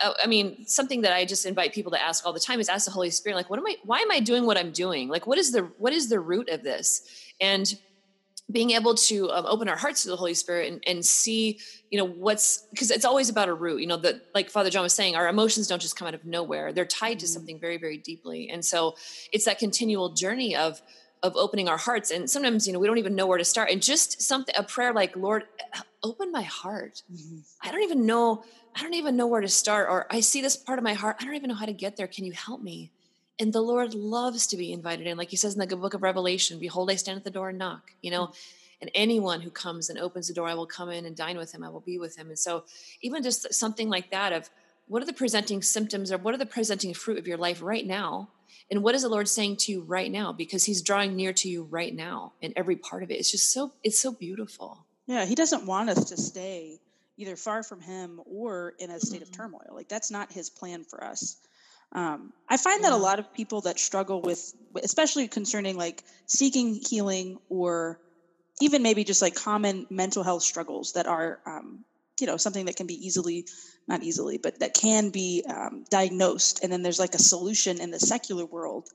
[0.00, 2.86] I mean, something that I just invite people to ask all the time is ask
[2.86, 5.08] the Holy Spirit, like, what am I, why am I doing what I'm doing?
[5.08, 7.02] Like, what is the, what is the root of this?
[7.40, 7.78] And
[8.50, 11.98] being able to um, open our hearts to the Holy Spirit and, and see, you
[11.98, 14.92] know, what's, because it's always about a root, you know, that like Father John was
[14.92, 16.72] saying, our emotions don't just come out of nowhere.
[16.72, 17.32] They're tied to mm-hmm.
[17.32, 18.48] something very, very deeply.
[18.50, 18.96] And so
[19.32, 20.82] it's that continual journey of,
[21.22, 22.10] of opening our hearts.
[22.10, 23.70] And sometimes, you know, we don't even know where to start.
[23.70, 25.44] And just something, a prayer like, Lord,
[26.02, 27.02] open my heart.
[27.12, 27.40] Mm-hmm.
[27.62, 28.42] I don't even know
[28.74, 31.16] I don't even know where to start, or I see this part of my heart.
[31.20, 32.06] I don't even know how to get there.
[32.06, 32.90] Can you help me?
[33.38, 35.16] And the Lord loves to be invited in.
[35.16, 37.58] Like he says in the book of Revelation, behold, I stand at the door and
[37.58, 38.32] knock, you know,
[38.80, 41.52] and anyone who comes and opens the door, I will come in and dine with
[41.52, 41.62] him.
[41.62, 42.28] I will be with him.
[42.28, 42.64] And so
[43.02, 44.50] even just something like that of
[44.88, 47.86] what are the presenting symptoms or what are the presenting fruit of your life right
[47.86, 48.28] now?
[48.70, 50.32] And what is the Lord saying to you right now?
[50.32, 53.14] Because he's drawing near to you right now in every part of it.
[53.14, 54.86] It's just so, it's so beautiful.
[55.06, 55.24] Yeah.
[55.26, 56.80] He doesn't want us to stay
[57.20, 59.42] either far from him or in a state of mm-hmm.
[59.42, 59.70] turmoil.
[59.72, 61.36] Like that's not his plan for us.
[61.92, 66.74] Um, I find that a lot of people that struggle with, especially concerning like seeking
[66.74, 68.00] healing or
[68.60, 71.84] even maybe just like common mental health struggles that are, um,
[72.20, 73.46] you know, something that can be easily,
[73.88, 76.60] not easily, but that can be um, diagnosed.
[76.62, 78.88] And then there's like a solution in the secular world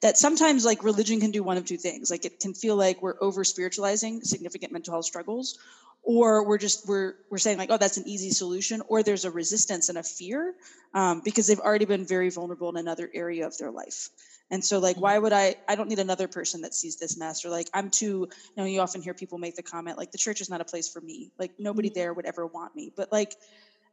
[0.00, 2.10] that sometimes like religion can do one of two things.
[2.10, 5.58] Like it can feel like we're over spiritualizing significant mental health struggles,
[6.02, 9.30] or we're just we're we're saying like oh that's an easy solution or there's a
[9.30, 10.54] resistance and a fear
[10.94, 14.08] um, because they've already been very vulnerable in another area of their life
[14.50, 17.44] and so like why would i i don't need another person that sees this mess
[17.44, 20.18] or like i'm too you know you often hear people make the comment like the
[20.18, 21.98] church is not a place for me like nobody mm-hmm.
[21.98, 23.34] there would ever want me but like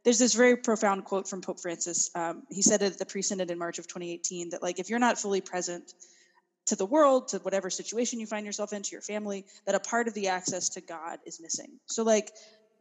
[0.06, 3.58] there's this very profound quote from pope francis um, he said at the pre-synod in
[3.58, 5.92] march of 2018 that like if you're not fully present
[6.66, 9.80] to the world, to whatever situation you find yourself in, to your family, that a
[9.80, 11.78] part of the access to God is missing.
[11.86, 12.32] So, like,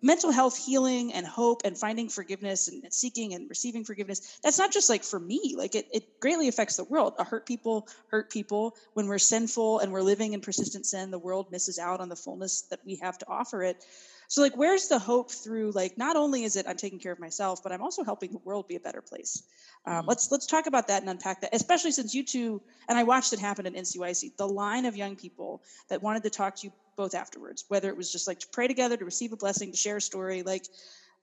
[0.02, 4.72] mental health healing and hope and finding forgiveness and seeking and receiving forgiveness that's not
[4.72, 5.56] just like for me.
[5.58, 7.14] Like it, it greatly affects the world.
[7.18, 8.76] A hurt people hurt people.
[8.94, 12.16] When we're sinful and we're living in persistent sin the world misses out on the
[12.16, 13.84] fullness that we have to offer it
[14.28, 17.20] so like where's the hope through like not only is it i'm taking care of
[17.20, 19.44] myself but i'm also helping the world be a better place
[19.86, 20.10] um, mm-hmm.
[20.10, 23.34] let's let's talk about that and unpack that especially since you two and i watched
[23.34, 26.74] it happen in ncyc the line of young people that wanted to talk to you
[26.96, 29.78] both afterwards whether it was just like to pray together to receive a blessing to
[29.78, 30.66] share a story like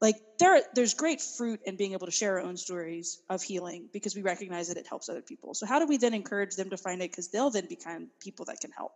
[0.03, 3.89] like there there's great fruit in being able to share our own stories of healing
[3.93, 6.69] because we recognize that it helps other people so how do we then encourage them
[6.69, 8.93] to find it because they'll then become people that can help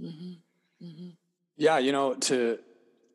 [0.00, 0.34] mm-hmm.
[0.84, 1.08] Mm-hmm.
[1.56, 2.58] yeah you know to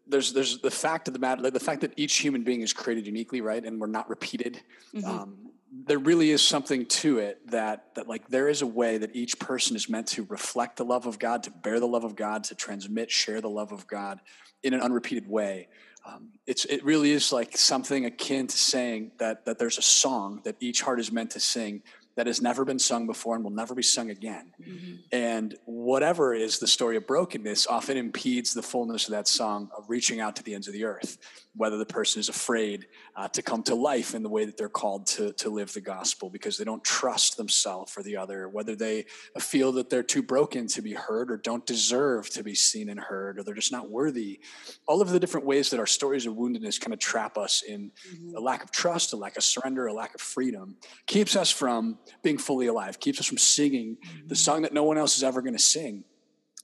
[0.10, 3.06] there's there's the fact of the matter the fact that each human being is created
[3.06, 4.62] uniquely right and we're not repeated
[4.94, 5.10] mm-hmm.
[5.10, 5.38] um,
[5.86, 9.40] there really is something to it that that like there is a way that each
[9.40, 12.44] person is meant to reflect the love of god to bear the love of god
[12.44, 14.20] to transmit share the love of god
[14.64, 15.68] in an unrepeated way
[16.06, 20.42] um, it's it really is like something akin to saying that that there's a song
[20.46, 21.82] that each heart is meant to sing
[22.18, 24.52] that has never been sung before and will never be sung again.
[24.60, 24.96] Mm-hmm.
[25.12, 25.56] And
[25.88, 30.20] whatever is the story of brokenness often impedes the fullness of that song of reaching
[30.20, 31.18] out to the ends of the earth,
[31.56, 32.86] whether the person is afraid
[33.16, 35.80] uh, to come to life in the way that they're called to, to live the
[35.80, 39.06] gospel because they don't trust themselves or the other, whether they
[39.40, 43.00] feel that they're too broken to be heard or don't deserve to be seen and
[43.00, 44.42] heard, or they're just not worthy.
[44.88, 47.92] All of the different ways that our stories of woundedness kind of trap us in
[48.12, 48.36] mm-hmm.
[48.36, 50.76] a lack of trust, a lack of surrender, a lack of freedom
[51.06, 54.98] keeps us from being fully alive, keeps us from singing the song that no one
[54.98, 55.77] else is ever going to sing.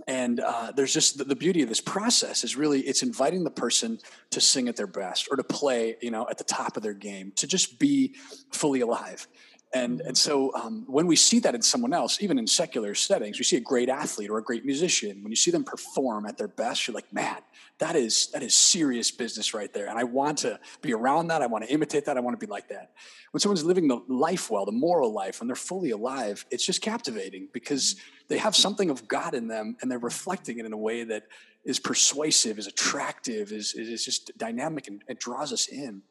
[0.07, 3.51] And uh, there's just the, the, beauty of this process is really it's inviting the
[3.51, 3.99] person
[4.31, 6.95] to sing at their best or to play, you know, at the top of their
[6.95, 8.15] game, to just be
[8.51, 9.27] fully alive.
[9.73, 13.39] And, and so um, when we see that in someone else, even in secular settings,
[13.39, 15.23] we see a great athlete or a great musician.
[15.23, 17.37] When you see them perform at their best, you're like, man,
[17.79, 19.87] that is that is serious business right there.
[19.87, 21.41] And I want to be around that.
[21.41, 22.17] I want to imitate that.
[22.17, 22.91] I want to be like that.
[23.31, 26.81] When someone's living the life well, the moral life, when they're fully alive, it's just
[26.81, 27.95] captivating because
[28.27, 31.23] they have something of God in them and they're reflecting it in a way that
[31.65, 36.03] is persuasive, is attractive, is, is just dynamic and it draws us in.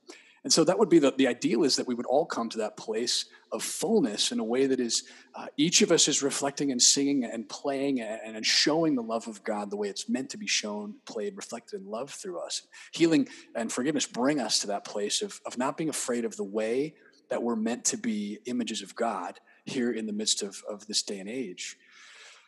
[0.45, 2.59] And so that would be the, the ideal is that we would all come to
[2.59, 6.73] that place of fullness in a way that is uh, each of us is reflecting
[6.73, 10.31] and singing and playing and, and showing the love of God the way it's meant
[10.31, 12.63] to be shown, played, reflected, and loved through us.
[12.93, 16.45] Healing and forgiveness bring us to that place of, of not being afraid of the
[16.45, 16.95] way
[17.31, 21.03] that we're meant to be images of God here in the midst of, of this
[21.03, 21.77] day and age.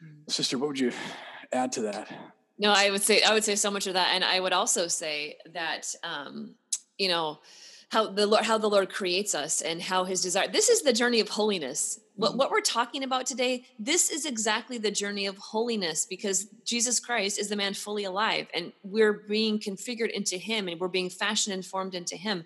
[0.03, 0.31] Mm.
[0.31, 0.91] Sister, what would you
[1.53, 2.13] add to that?
[2.59, 4.87] No, I would say I would say so much of that, and I would also
[4.87, 6.55] say that um,
[6.99, 7.41] you know
[7.91, 10.49] how the Lord, how the Lord creates us and how his desire.
[10.49, 12.01] This is the journey of holiness.
[12.17, 12.39] What, mm-hmm.
[12.39, 17.39] what we're talking about today, this is exactly the journey of holiness because Jesus Christ
[17.39, 21.55] is the man fully alive and we're being configured into him and we're being fashioned
[21.55, 22.45] and formed into him.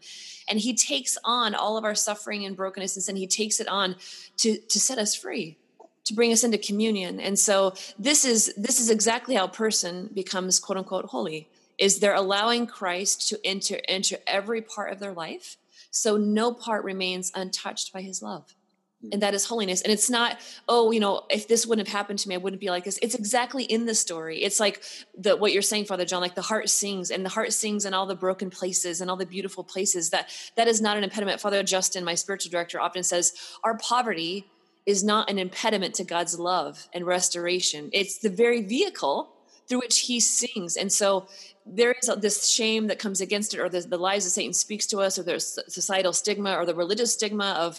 [0.48, 3.96] And he takes on all of our suffering and brokenness and he takes it on
[4.38, 5.56] to, to set us free
[6.04, 10.08] to bring us into communion and so this is this is exactly how a person
[10.14, 11.46] becomes quote unquote holy
[11.78, 15.56] is they're allowing Christ to enter enter every part of their life
[15.90, 18.54] so no part remains untouched by his love.
[19.00, 19.10] Hmm.
[19.12, 19.82] and that is holiness.
[19.82, 22.60] And it's not oh you know if this wouldn't have happened to me i wouldn't
[22.60, 22.98] be like this.
[23.00, 24.42] It's exactly in the story.
[24.42, 24.82] It's like
[25.16, 27.94] the what you're saying father john like the heart sings and the heart sings in
[27.94, 30.10] all the broken places and all the beautiful places.
[30.10, 31.40] That that is not an impediment.
[31.40, 34.46] Father justin my spiritual director often says our poverty
[34.84, 37.90] is not an impediment to god's love and restoration.
[37.92, 39.32] It's the very vehicle
[39.68, 40.76] through which he sings.
[40.76, 41.28] And so
[41.66, 44.86] there is this shame that comes against it or the, the lies that satan speaks
[44.86, 47.78] to us or there's societal stigma or the religious stigma of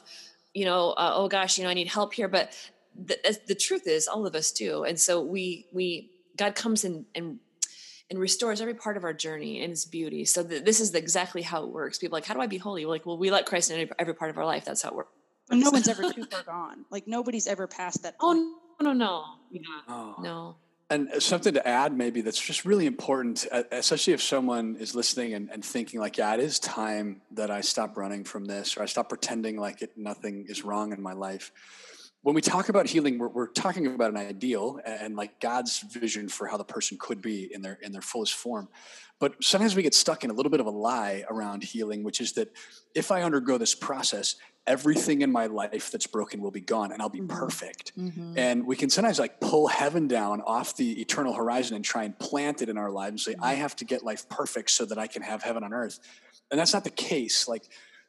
[0.53, 2.27] you know uh, oh gosh you know i need help here.
[2.27, 2.53] But
[2.95, 4.83] the, the truth is all of us do.
[4.83, 7.39] And so we we god comes in and
[8.09, 10.25] and restores every part of our journey and its beauty.
[10.25, 11.99] So th- this is exactly how it works.
[11.99, 12.85] People like how do i be holy?
[12.85, 14.65] We're like well we let christ in every, every part of our life.
[14.65, 15.11] That's how it works.
[15.51, 16.85] No one's ever too far gone.
[16.89, 18.39] Like nobody's ever passed that oh, point.
[18.79, 19.61] oh no no no.
[19.87, 20.15] Oh.
[20.21, 20.55] no
[20.89, 24.95] and uh, something to add, maybe that's just really important, uh, especially if someone is
[24.95, 28.75] listening and, and, thinking, like, yeah, it is time that I stop running from this
[28.75, 31.51] or I stop pretending like it, nothing is wrong in my life.
[32.21, 35.79] When we talk about healing, we're, we're talking about an ideal and, and like God's
[35.79, 38.67] vision for how the person could be in their in their fullest form.
[39.19, 42.19] But sometimes we get stuck in a little bit of a lie around healing, which
[42.19, 42.49] is that
[42.95, 44.35] if I undergo this process,
[44.69, 47.37] everything in my life that's broken will be gone and I'll be mm-hmm.
[47.37, 47.91] perfect.
[47.97, 48.37] Mm-hmm.
[48.37, 52.17] And we can sometimes like pull heaven down off the eternal horizon and try and
[52.17, 53.43] plant it in our lives and say, mm-hmm.
[53.43, 55.99] I have to get life perfect so that I can have heaven on earth.
[56.51, 57.47] And that's not the case.
[57.47, 57.63] Like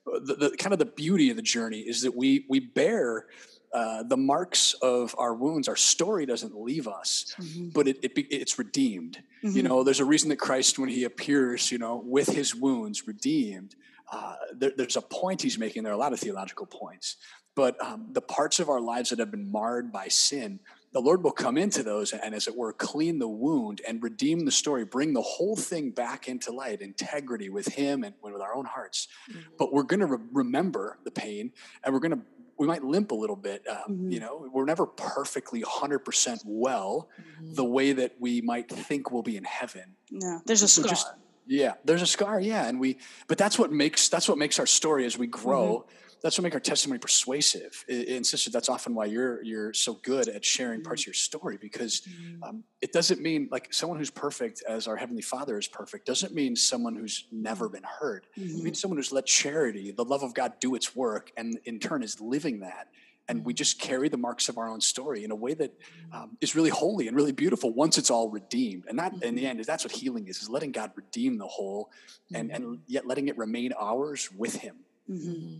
[0.05, 3.27] the, the kind of the beauty of the journey is that we we bear
[3.73, 5.69] uh, the marks of our wounds.
[5.69, 7.69] Our story doesn't leave us, mm-hmm.
[7.69, 9.23] but it, it, it's redeemed.
[9.43, 9.67] You mm-hmm.
[9.67, 13.77] know, there's a reason that Christ, when he appears, you know, with his wounds redeemed,
[14.11, 15.83] uh, there, there's a point he's making.
[15.83, 17.17] There are a lot of theological points,
[17.55, 20.61] but um, the parts of our lives that have been marred by sin,
[20.93, 24.45] the Lord will come into those and, as it were, clean the wound and redeem
[24.45, 28.55] the story, bring the whole thing back into light, integrity with Him and with our
[28.55, 29.09] own hearts.
[29.31, 29.41] Mm-hmm.
[29.59, 31.53] But we're going to re- remember the pain,
[31.85, 32.23] and we're going to
[32.61, 33.67] we might limp a little bit.
[33.67, 34.11] Um, mm-hmm.
[34.11, 37.55] You know, we're never perfectly 100% well mm-hmm.
[37.55, 39.97] the way that we might think we'll be in heaven.
[40.11, 40.91] No, there's a so scar.
[40.91, 41.07] Just,
[41.51, 42.41] yeah, there's a scar.
[42.41, 45.81] Yeah, and we, but that's what makes that's what makes our story as we grow.
[45.81, 45.97] Mm-hmm.
[46.23, 47.85] That's what makes our testimony persuasive.
[47.89, 51.11] And sister, that's often why you're you're so good at sharing parts mm-hmm.
[51.11, 52.45] of your story because mm-hmm.
[52.45, 56.33] um, it doesn't mean like someone who's perfect as our heavenly Father is perfect doesn't
[56.33, 58.27] mean someone who's never been hurt.
[58.37, 58.73] It means mm-hmm.
[58.75, 62.21] someone who's let charity, the love of God, do its work, and in turn is
[62.21, 62.89] living that
[63.31, 65.73] and we just carry the marks of our own story in a way that
[66.13, 69.47] um, is really holy and really beautiful once it's all redeemed and that in the
[69.47, 71.91] end is that's what healing is is letting god redeem the whole
[72.35, 74.77] and and yet letting it remain ours with him
[75.09, 75.57] mm-hmm.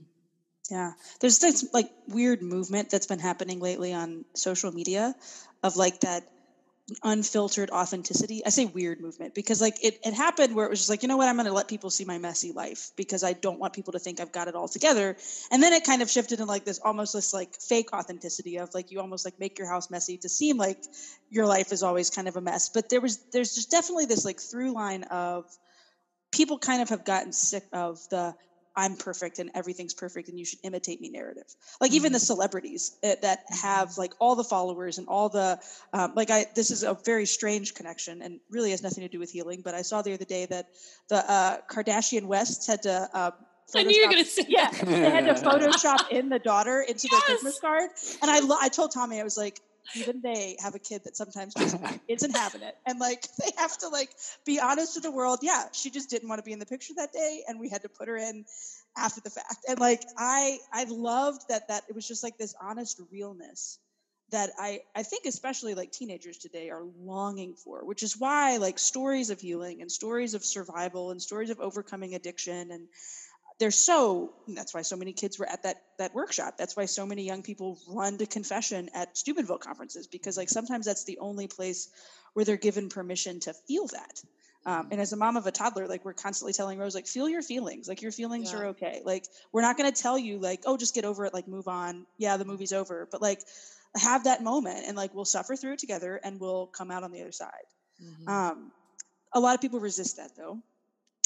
[0.71, 0.93] Yeah.
[1.21, 5.17] There's this like weird movement that's been happening lately on social media
[5.65, 6.31] of like that
[7.03, 8.43] unfiltered authenticity.
[8.45, 11.09] I say weird movement because like it, it happened where it was just like, you
[11.09, 13.93] know what, I'm gonna let people see my messy life because I don't want people
[13.93, 15.17] to think I've got it all together.
[15.51, 18.73] And then it kind of shifted in like this almost this like fake authenticity of
[18.75, 20.83] like you almost like make your house messy to seem like
[21.31, 22.69] your life is always kind of a mess.
[22.69, 25.45] But there was there's just definitely this like through line of
[26.33, 28.35] people kind of have gotten sick of the
[28.77, 31.45] I'm perfect and everything's perfect and you should imitate me narrative.
[31.81, 32.25] Like even the mm-hmm.
[32.25, 35.59] celebrities eh, that have like all the followers and all the
[35.93, 39.19] um, like I this is a very strange connection and really has nothing to do
[39.19, 39.63] with healing.
[39.63, 40.69] But I saw the other day that
[41.09, 43.09] the uh, Kardashian Wests had to.
[43.13, 43.31] Uh,
[43.75, 44.71] I knew you were going to say yeah.
[44.71, 47.27] They had to Photoshop in the daughter into yes.
[47.27, 47.91] their Christmas card,
[48.23, 49.61] and I I told Tommy I was like,
[49.97, 51.77] even they have a kid that sometimes just
[52.09, 54.11] isn't having it and like they have to like
[54.47, 55.41] be honest to the world.
[55.43, 57.83] Yeah she just didn't want to be in the picture that day and we had
[57.83, 58.45] to put her in
[58.97, 59.57] after the fact.
[59.69, 63.79] And like i i loved that that it was just like this honest realness
[64.31, 68.79] that i i think especially like teenagers today are longing for which is why like
[68.79, 72.87] stories of healing and stories of survival and stories of overcoming addiction and
[73.61, 76.55] they're so that's why so many kids were at that that workshop.
[76.59, 80.87] That's why so many young people run to confession at steubenville conferences because like sometimes
[80.87, 81.91] that's the only place
[82.33, 84.23] where they're given permission to feel that.
[84.67, 87.29] Um, and as a mom of a toddler like we're constantly telling rose like feel
[87.29, 87.87] your feelings.
[87.87, 88.61] Like your feelings yeah.
[88.61, 89.03] are okay.
[89.05, 91.69] Like we're not going to tell you like oh just get over it like move
[91.69, 92.07] on.
[92.17, 93.09] Yeah the movie's over.
[93.13, 93.43] But like
[93.95, 97.13] have that moment and like we'll suffer through it together and we'll come out on
[97.13, 97.51] the other side.
[98.03, 98.29] Mm-hmm.
[98.31, 98.73] um,
[99.35, 100.63] a lot of people resist that though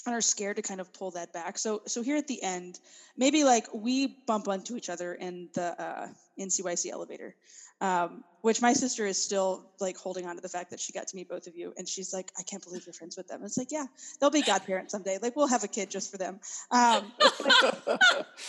[0.06, 1.58] and are scared to kind of pull that back.
[1.58, 2.80] So so here at the end,
[3.16, 7.34] maybe like we bump onto each other in the uh, NCYC elevator,
[7.80, 11.06] um, which my sister is still like holding on to the fact that she got
[11.08, 13.38] to meet both of you, and she's like, I can't believe you're friends with them.
[13.40, 13.86] And it's like, yeah,
[14.20, 15.18] they'll be godparents someday.
[15.20, 16.40] Like we'll have a kid just for them.
[16.70, 17.12] Um,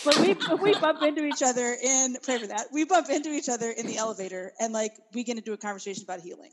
[0.06, 2.68] but we we bump into each other in pray for that.
[2.72, 6.04] We bump into each other in the elevator, and like we get into a conversation
[6.04, 6.52] about healing.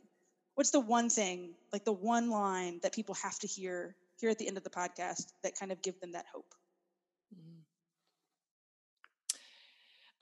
[0.54, 4.38] What's the one thing, like the one line that people have to hear here at
[4.38, 6.54] the end of the podcast that kind of give them that hope?
[7.34, 7.58] Mm-hmm.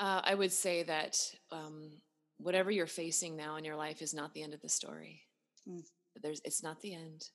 [0.04, 1.18] Uh, I would say that
[1.52, 1.90] um,
[2.38, 5.20] whatever you're facing now in your life is not the end of the story.
[5.68, 5.84] Mm.
[6.22, 7.28] There's, it's not the end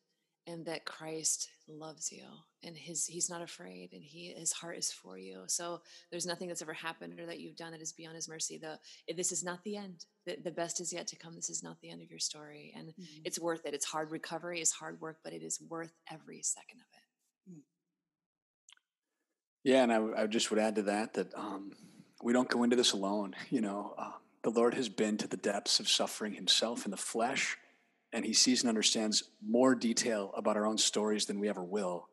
[0.47, 2.23] and that Christ loves you
[2.63, 5.43] and his he's not afraid and he his heart is for you.
[5.47, 5.81] So
[6.11, 8.57] there's nothing that's ever happened or that you've done that is beyond his mercy.
[8.57, 8.79] The
[9.15, 10.05] this is not the end.
[10.25, 11.35] The, the best is yet to come.
[11.35, 13.21] This is not the end of your story and mm-hmm.
[13.23, 13.73] it's worth it.
[13.73, 17.57] It's hard recovery, is hard work, but it is worth every second of it.
[17.57, 17.61] Mm.
[19.63, 21.71] Yeah, and I, I, just would add to that that um,
[22.21, 23.35] we don't go into this alone.
[23.49, 24.11] You know, uh,
[24.43, 27.57] the Lord has been to the depths of suffering himself in the flesh
[28.15, 32.07] and he sees and understands more detail about our own stories than we ever will.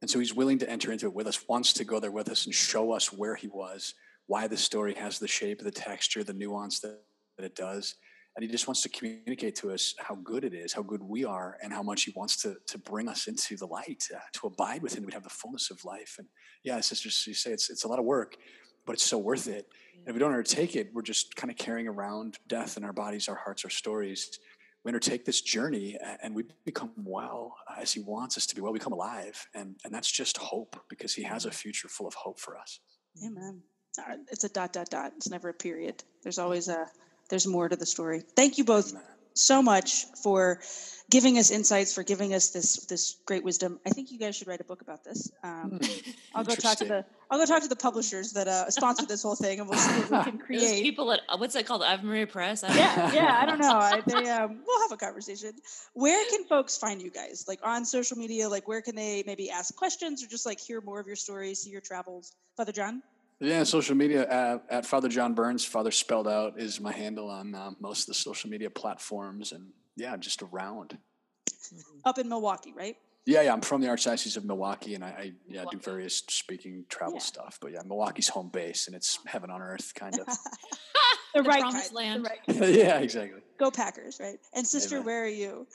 [0.00, 2.28] And so he's willing to enter into it with us, wants to go there with
[2.28, 3.94] us and show us where he was,
[4.28, 7.00] why the story has the shape, the texture, the nuance that,
[7.36, 7.96] that it does.
[8.36, 11.24] And he just wants to communicate to us how good it is, how good we
[11.24, 14.46] are, and how much he wants to, to bring us into the light, uh, to
[14.46, 15.04] abide with him.
[15.04, 16.14] We'd have the fullness of life.
[16.20, 16.28] And
[16.62, 18.36] yeah, sisters, you say it's, it's a lot of work,
[18.86, 19.66] but it's so worth it.
[19.96, 22.92] And if we don't undertake it, we're just kind of carrying around death in our
[22.92, 24.38] bodies, our hearts, our stories
[24.88, 28.72] we undertake this journey and we become well as he wants us to be well
[28.72, 32.14] we come alive and and that's just hope because he has a future full of
[32.14, 32.80] hope for us.
[33.22, 33.60] Amen.
[33.98, 35.12] Uh, it's a dot dot dot.
[35.16, 36.02] It's never a period.
[36.22, 36.86] There's always a
[37.28, 38.22] there's more to the story.
[38.34, 38.92] Thank you both.
[38.92, 39.02] Amen.
[39.38, 40.60] So much for
[41.10, 43.80] giving us insights, for giving us this this great wisdom.
[43.86, 45.30] I think you guys should write a book about this.
[45.42, 46.10] Um, hmm.
[46.34, 49.22] I'll go talk to the I'll go talk to the publishers that uh, sponsor this
[49.22, 50.60] whole thing, and we'll see what we can create.
[50.60, 52.62] Those people at what's that called, Ave Maria Press?
[52.62, 53.38] yeah, yeah.
[53.40, 53.76] I don't know.
[53.76, 55.52] I, they, um, we'll have a conversation.
[55.94, 57.44] Where can folks find you guys?
[57.48, 58.48] Like on social media?
[58.48, 61.60] Like where can they maybe ask questions or just like hear more of your stories,
[61.60, 62.34] see your travels?
[62.56, 63.02] Father John.
[63.40, 65.64] Yeah, social media at, at, Father John Burns.
[65.64, 69.68] Father spelled out is my handle on uh, most of the social media platforms, and
[69.96, 70.98] yeah, just around.
[72.04, 72.96] Up in Milwaukee, right?
[73.26, 73.52] Yeah, yeah.
[73.52, 77.20] I'm from the Archdiocese of Milwaukee, and I, I yeah do various speaking travel yeah.
[77.20, 77.58] stuff.
[77.60, 80.26] But yeah, Milwaukee's home base, and it's heaven on earth, kind of.
[80.26, 80.36] the,
[81.34, 82.24] the, right promised land.
[82.24, 83.40] The right yeah, exactly.
[83.58, 84.38] Go Packers, right?
[84.54, 85.06] And sister, Amen.
[85.06, 85.66] where are you?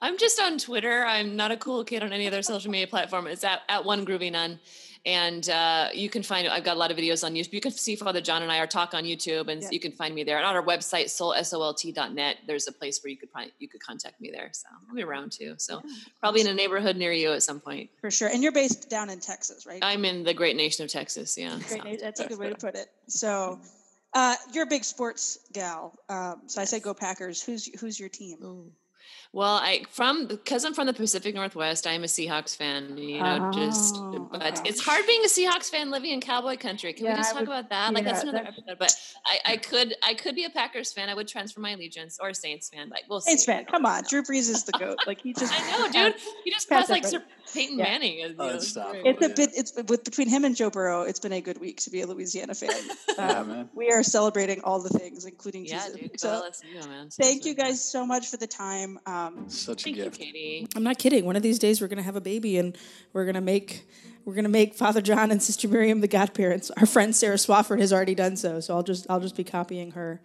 [0.00, 1.04] I'm just on Twitter.
[1.04, 3.26] I'm not a cool kid on any other social media platform.
[3.26, 4.60] It's at, at one groovy nun
[5.06, 7.52] and uh, you can find i've got a lot of videos on youtube.
[7.52, 9.68] You can see father john and i are talk on youtube and yeah.
[9.70, 10.38] you can find me there.
[10.38, 14.20] And on our website solt.net there's a place where you could find you could contact
[14.20, 14.50] me there.
[14.52, 15.54] So i'll be around too.
[15.58, 15.90] So yeah.
[16.20, 17.90] probably in a neighborhood near you at some point.
[18.00, 18.28] For sure.
[18.28, 19.80] And you're based down in texas right?
[19.82, 21.58] I'm in the great nation of texas yeah.
[21.68, 22.04] Great so.
[22.04, 22.88] that's a good way to put it.
[23.08, 23.60] So
[24.14, 25.94] uh, you're a big sports gal.
[26.08, 27.42] Um, so i say go packers.
[27.42, 28.38] Who's who's your team?
[28.42, 28.72] Ooh.
[29.34, 32.96] Well, I from because I'm from the Pacific Northwest, I'm a Seahawks fan.
[32.96, 33.96] You know, oh, just
[34.30, 34.68] but okay.
[34.68, 36.92] it's hard being a Seahawks fan living in cowboy country.
[36.92, 37.90] Can yeah, we just talk would, about that?
[37.90, 38.78] Yeah, like that's another that's, episode.
[38.78, 38.94] But
[39.26, 41.08] I, I could I could be a Packers fan.
[41.08, 42.88] I would transfer my allegiance or a Saints fan.
[42.90, 43.64] Like we'll Saints fan.
[43.64, 44.98] Come on, Drew Brees is the goat.
[45.04, 46.14] Like he just I know, dude.
[46.44, 47.20] He just passed like Sir
[47.52, 47.84] Peyton yeah.
[47.84, 48.34] Manning.
[48.38, 49.50] Oh, it's a bit.
[49.54, 51.02] It's with between him and Joe Burrow.
[51.02, 52.70] It's been a good week to be a Louisiana fan.
[53.18, 53.70] yeah, um, man.
[53.74, 56.00] We are celebrating all the things, including yeah, Jesus.
[56.00, 56.42] Dude, so,
[56.88, 57.10] man.
[57.10, 58.98] thank you guys so much for the time.
[59.06, 60.18] Um, Such a gift gift.
[60.18, 60.66] Katie.
[60.76, 61.24] I'm not kidding.
[61.24, 62.76] One of these days we're gonna have a baby and
[63.12, 63.88] we're gonna make
[64.24, 66.70] we're gonna make Father John and Sister Miriam the godparents.
[66.76, 69.92] Our friend Sarah Swafford has already done so, so I'll just I'll just be copying
[69.92, 70.20] her.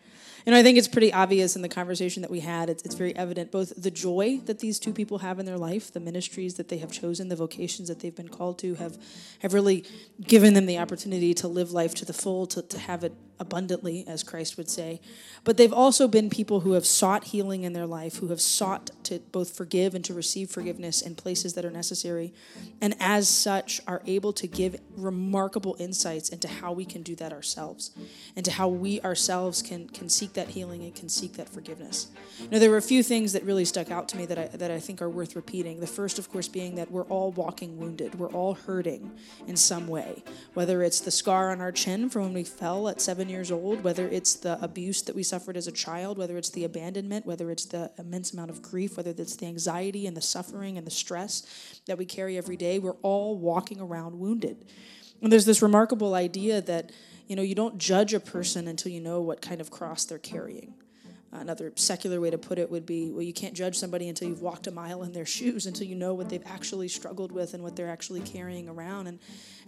[0.45, 2.69] And I think it's pretty obvious in the conversation that we had.
[2.69, 5.91] It's, it's very evident both the joy that these two people have in their life,
[5.91, 8.97] the ministries that they have chosen, the vocations that they've been called to, have
[9.39, 9.85] have really
[10.21, 14.03] given them the opportunity to live life to the full, to, to have it abundantly,
[14.05, 14.99] as Christ would say.
[15.45, 18.91] But they've also been people who have sought healing in their life, who have sought
[19.03, 22.33] to both forgive and to receive forgiveness in places that are necessary,
[22.81, 27.31] and as such are able to give remarkable insights into how we can do that
[27.31, 27.91] ourselves,
[28.35, 32.07] and to how we ourselves can can seek that healing and can seek that forgiveness.
[32.51, 34.71] Now, there were a few things that really stuck out to me that I that
[34.71, 35.79] I think are worth repeating.
[35.79, 39.11] The first, of course, being that we're all walking wounded, we're all hurting
[39.47, 40.23] in some way,
[40.53, 43.83] whether it's the scar on our chin from when we fell at seven years old,
[43.83, 47.51] whether it's the abuse that we suffered as a child, whether it's the abandonment, whether
[47.51, 50.91] it's the immense amount of grief, whether it's the anxiety and the suffering and the
[50.91, 54.65] stress that we carry every day, we're all walking around wounded.
[55.21, 56.91] And there's this remarkable idea that,
[57.29, 60.17] you know, you don't judge a person until you know what kind of cross they're
[60.17, 60.73] carrying.
[61.31, 64.41] Another secular way to put it would be well, you can't judge somebody until you've
[64.41, 67.61] walked a mile in their shoes, until you know what they've actually struggled with and
[67.61, 69.05] what they're actually carrying around.
[69.05, 69.19] And,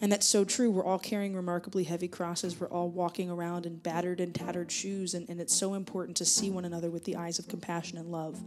[0.02, 0.72] and that's so true.
[0.72, 2.60] We're all carrying remarkably heavy crosses.
[2.60, 5.14] We're all walking around in battered and tattered shoes.
[5.14, 8.12] And, and it's so important to see one another with the eyes of compassion and
[8.12, 8.42] love.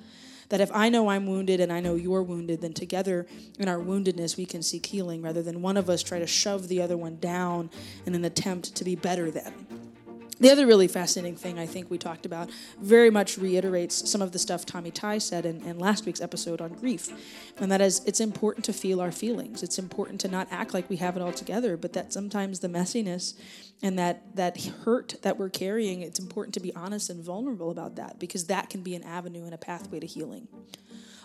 [0.54, 3.26] That if I know I'm wounded and I know you're wounded, then together
[3.58, 6.68] in our woundedness we can seek healing rather than one of us try to shove
[6.68, 7.70] the other one down
[8.06, 9.52] in an attempt to be better than.
[10.40, 14.32] The other really fascinating thing I think we talked about very much reiterates some of
[14.32, 17.08] the stuff Tommy Tighe said in, in, last week's episode on grief.
[17.58, 19.62] And that is, it's important to feel our feelings.
[19.62, 22.68] It's important to not act like we have it all together, but that sometimes the
[22.68, 23.34] messiness
[23.82, 27.96] and that, that hurt that we're carrying, it's important to be honest and vulnerable about
[27.96, 30.48] that because that can be an avenue and a pathway to healing.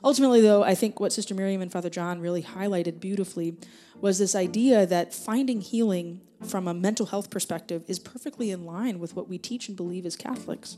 [0.03, 3.55] Ultimately, though, I think what Sister Miriam and Father John really highlighted beautifully
[4.01, 8.99] was this idea that finding healing from a mental health perspective is perfectly in line
[8.99, 10.77] with what we teach and believe as Catholics.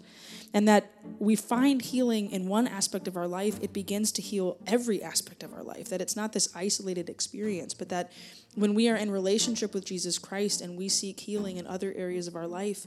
[0.54, 4.58] And that we find healing in one aspect of our life, it begins to heal
[4.66, 5.90] every aspect of our life.
[5.90, 8.12] That it's not this isolated experience, but that
[8.56, 12.28] when we are in relationship with Jesus Christ and we seek healing in other areas
[12.28, 12.86] of our life,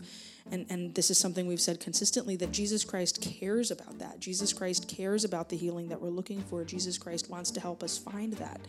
[0.50, 4.20] and, and this is something we've said consistently that Jesus Christ cares about that.
[4.20, 6.64] Jesus Christ cares about the healing that we're looking for.
[6.64, 8.60] Jesus Christ wants to help us find that.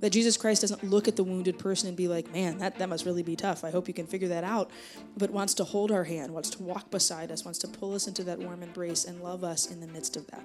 [0.00, 2.90] That Jesus Christ doesn't look at the wounded person and be like, man, that, that
[2.90, 3.64] must really be tough.
[3.64, 4.70] I hope you can figure that out.
[5.16, 8.06] But wants to hold our hand, wants to walk beside us, wants to pull us
[8.06, 10.44] into that warm embrace and love us in the midst of that.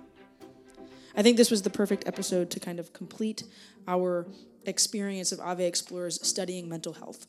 [1.18, 3.44] I think this was the perfect episode to kind of complete
[3.90, 4.26] our
[4.66, 7.28] experience of Ave Explores studying mental health.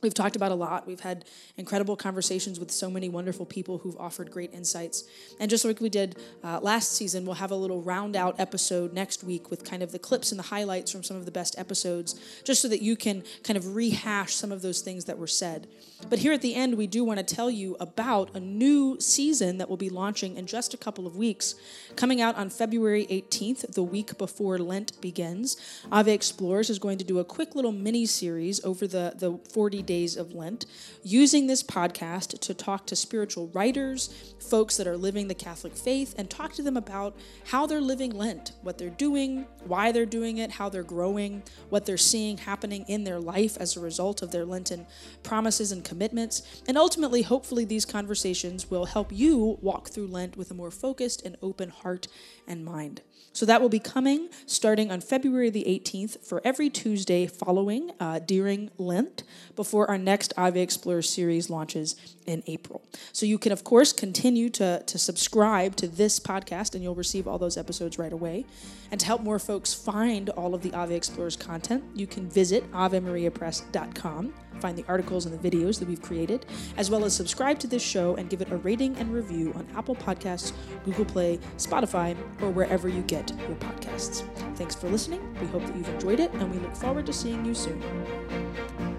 [0.00, 0.86] We've talked about a lot.
[0.86, 1.24] We've had
[1.56, 5.04] incredible conversations with so many wonderful people who've offered great insights.
[5.40, 8.92] And just like we did uh, last season, we'll have a little round out episode
[8.92, 11.58] next week with kind of the clips and the highlights from some of the best
[11.58, 15.26] episodes, just so that you can kind of rehash some of those things that were
[15.26, 15.66] said.
[16.08, 19.58] But here at the end, we do want to tell you about a new season
[19.58, 21.56] that will be launching in just a couple of weeks,
[21.96, 25.56] coming out on February 18th, the week before Lent begins.
[25.90, 29.82] Ave Explores is going to do a quick little mini series over the, the 40
[29.88, 30.66] days of Lent,
[31.02, 36.14] using this podcast to talk to spiritual writers, folks that are living the Catholic faith,
[36.18, 37.16] and talk to them about
[37.46, 41.86] how they're living Lent, what they're doing, why they're doing it, how they're growing, what
[41.86, 44.86] they're seeing happening in their life as a result of their Lenten
[45.22, 46.62] promises and commitments.
[46.68, 51.24] And ultimately, hopefully, these conversations will help you walk through Lent with a more focused
[51.24, 52.08] and open heart
[52.46, 53.00] and mind.
[53.32, 58.18] So that will be coming starting on February the 18th for every Tuesday following uh,
[58.18, 59.22] during Lent
[59.54, 61.94] before our next Ave Explores series launches
[62.26, 62.82] in April.
[63.12, 67.26] So you can, of course, continue to, to subscribe to this podcast and you'll receive
[67.26, 68.44] all those episodes right away.
[68.90, 72.70] And to help more folks find all of the Ave Explores content, you can visit
[72.72, 77.66] AveMariaPress.com, find the articles and the videos that we've created, as well as subscribe to
[77.66, 80.52] this show and give it a rating and review on Apple Podcasts,
[80.84, 84.22] Google Play, Spotify, or wherever you get your podcasts.
[84.56, 85.20] Thanks for listening.
[85.40, 88.97] We hope that you've enjoyed it, and we look forward to seeing you soon.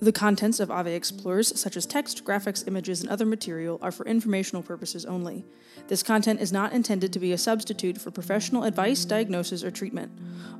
[0.00, 4.06] The contents of Ave Explores, such as text, graphics, images, and other material, are for
[4.06, 5.44] informational purposes only.
[5.88, 10.12] This content is not intended to be a substitute for professional advice, diagnosis, or treatment.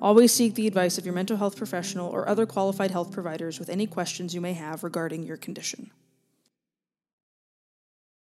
[0.03, 3.69] Always seek the advice of your mental health professional or other qualified health providers with
[3.69, 5.93] any questions you may have regarding your condition.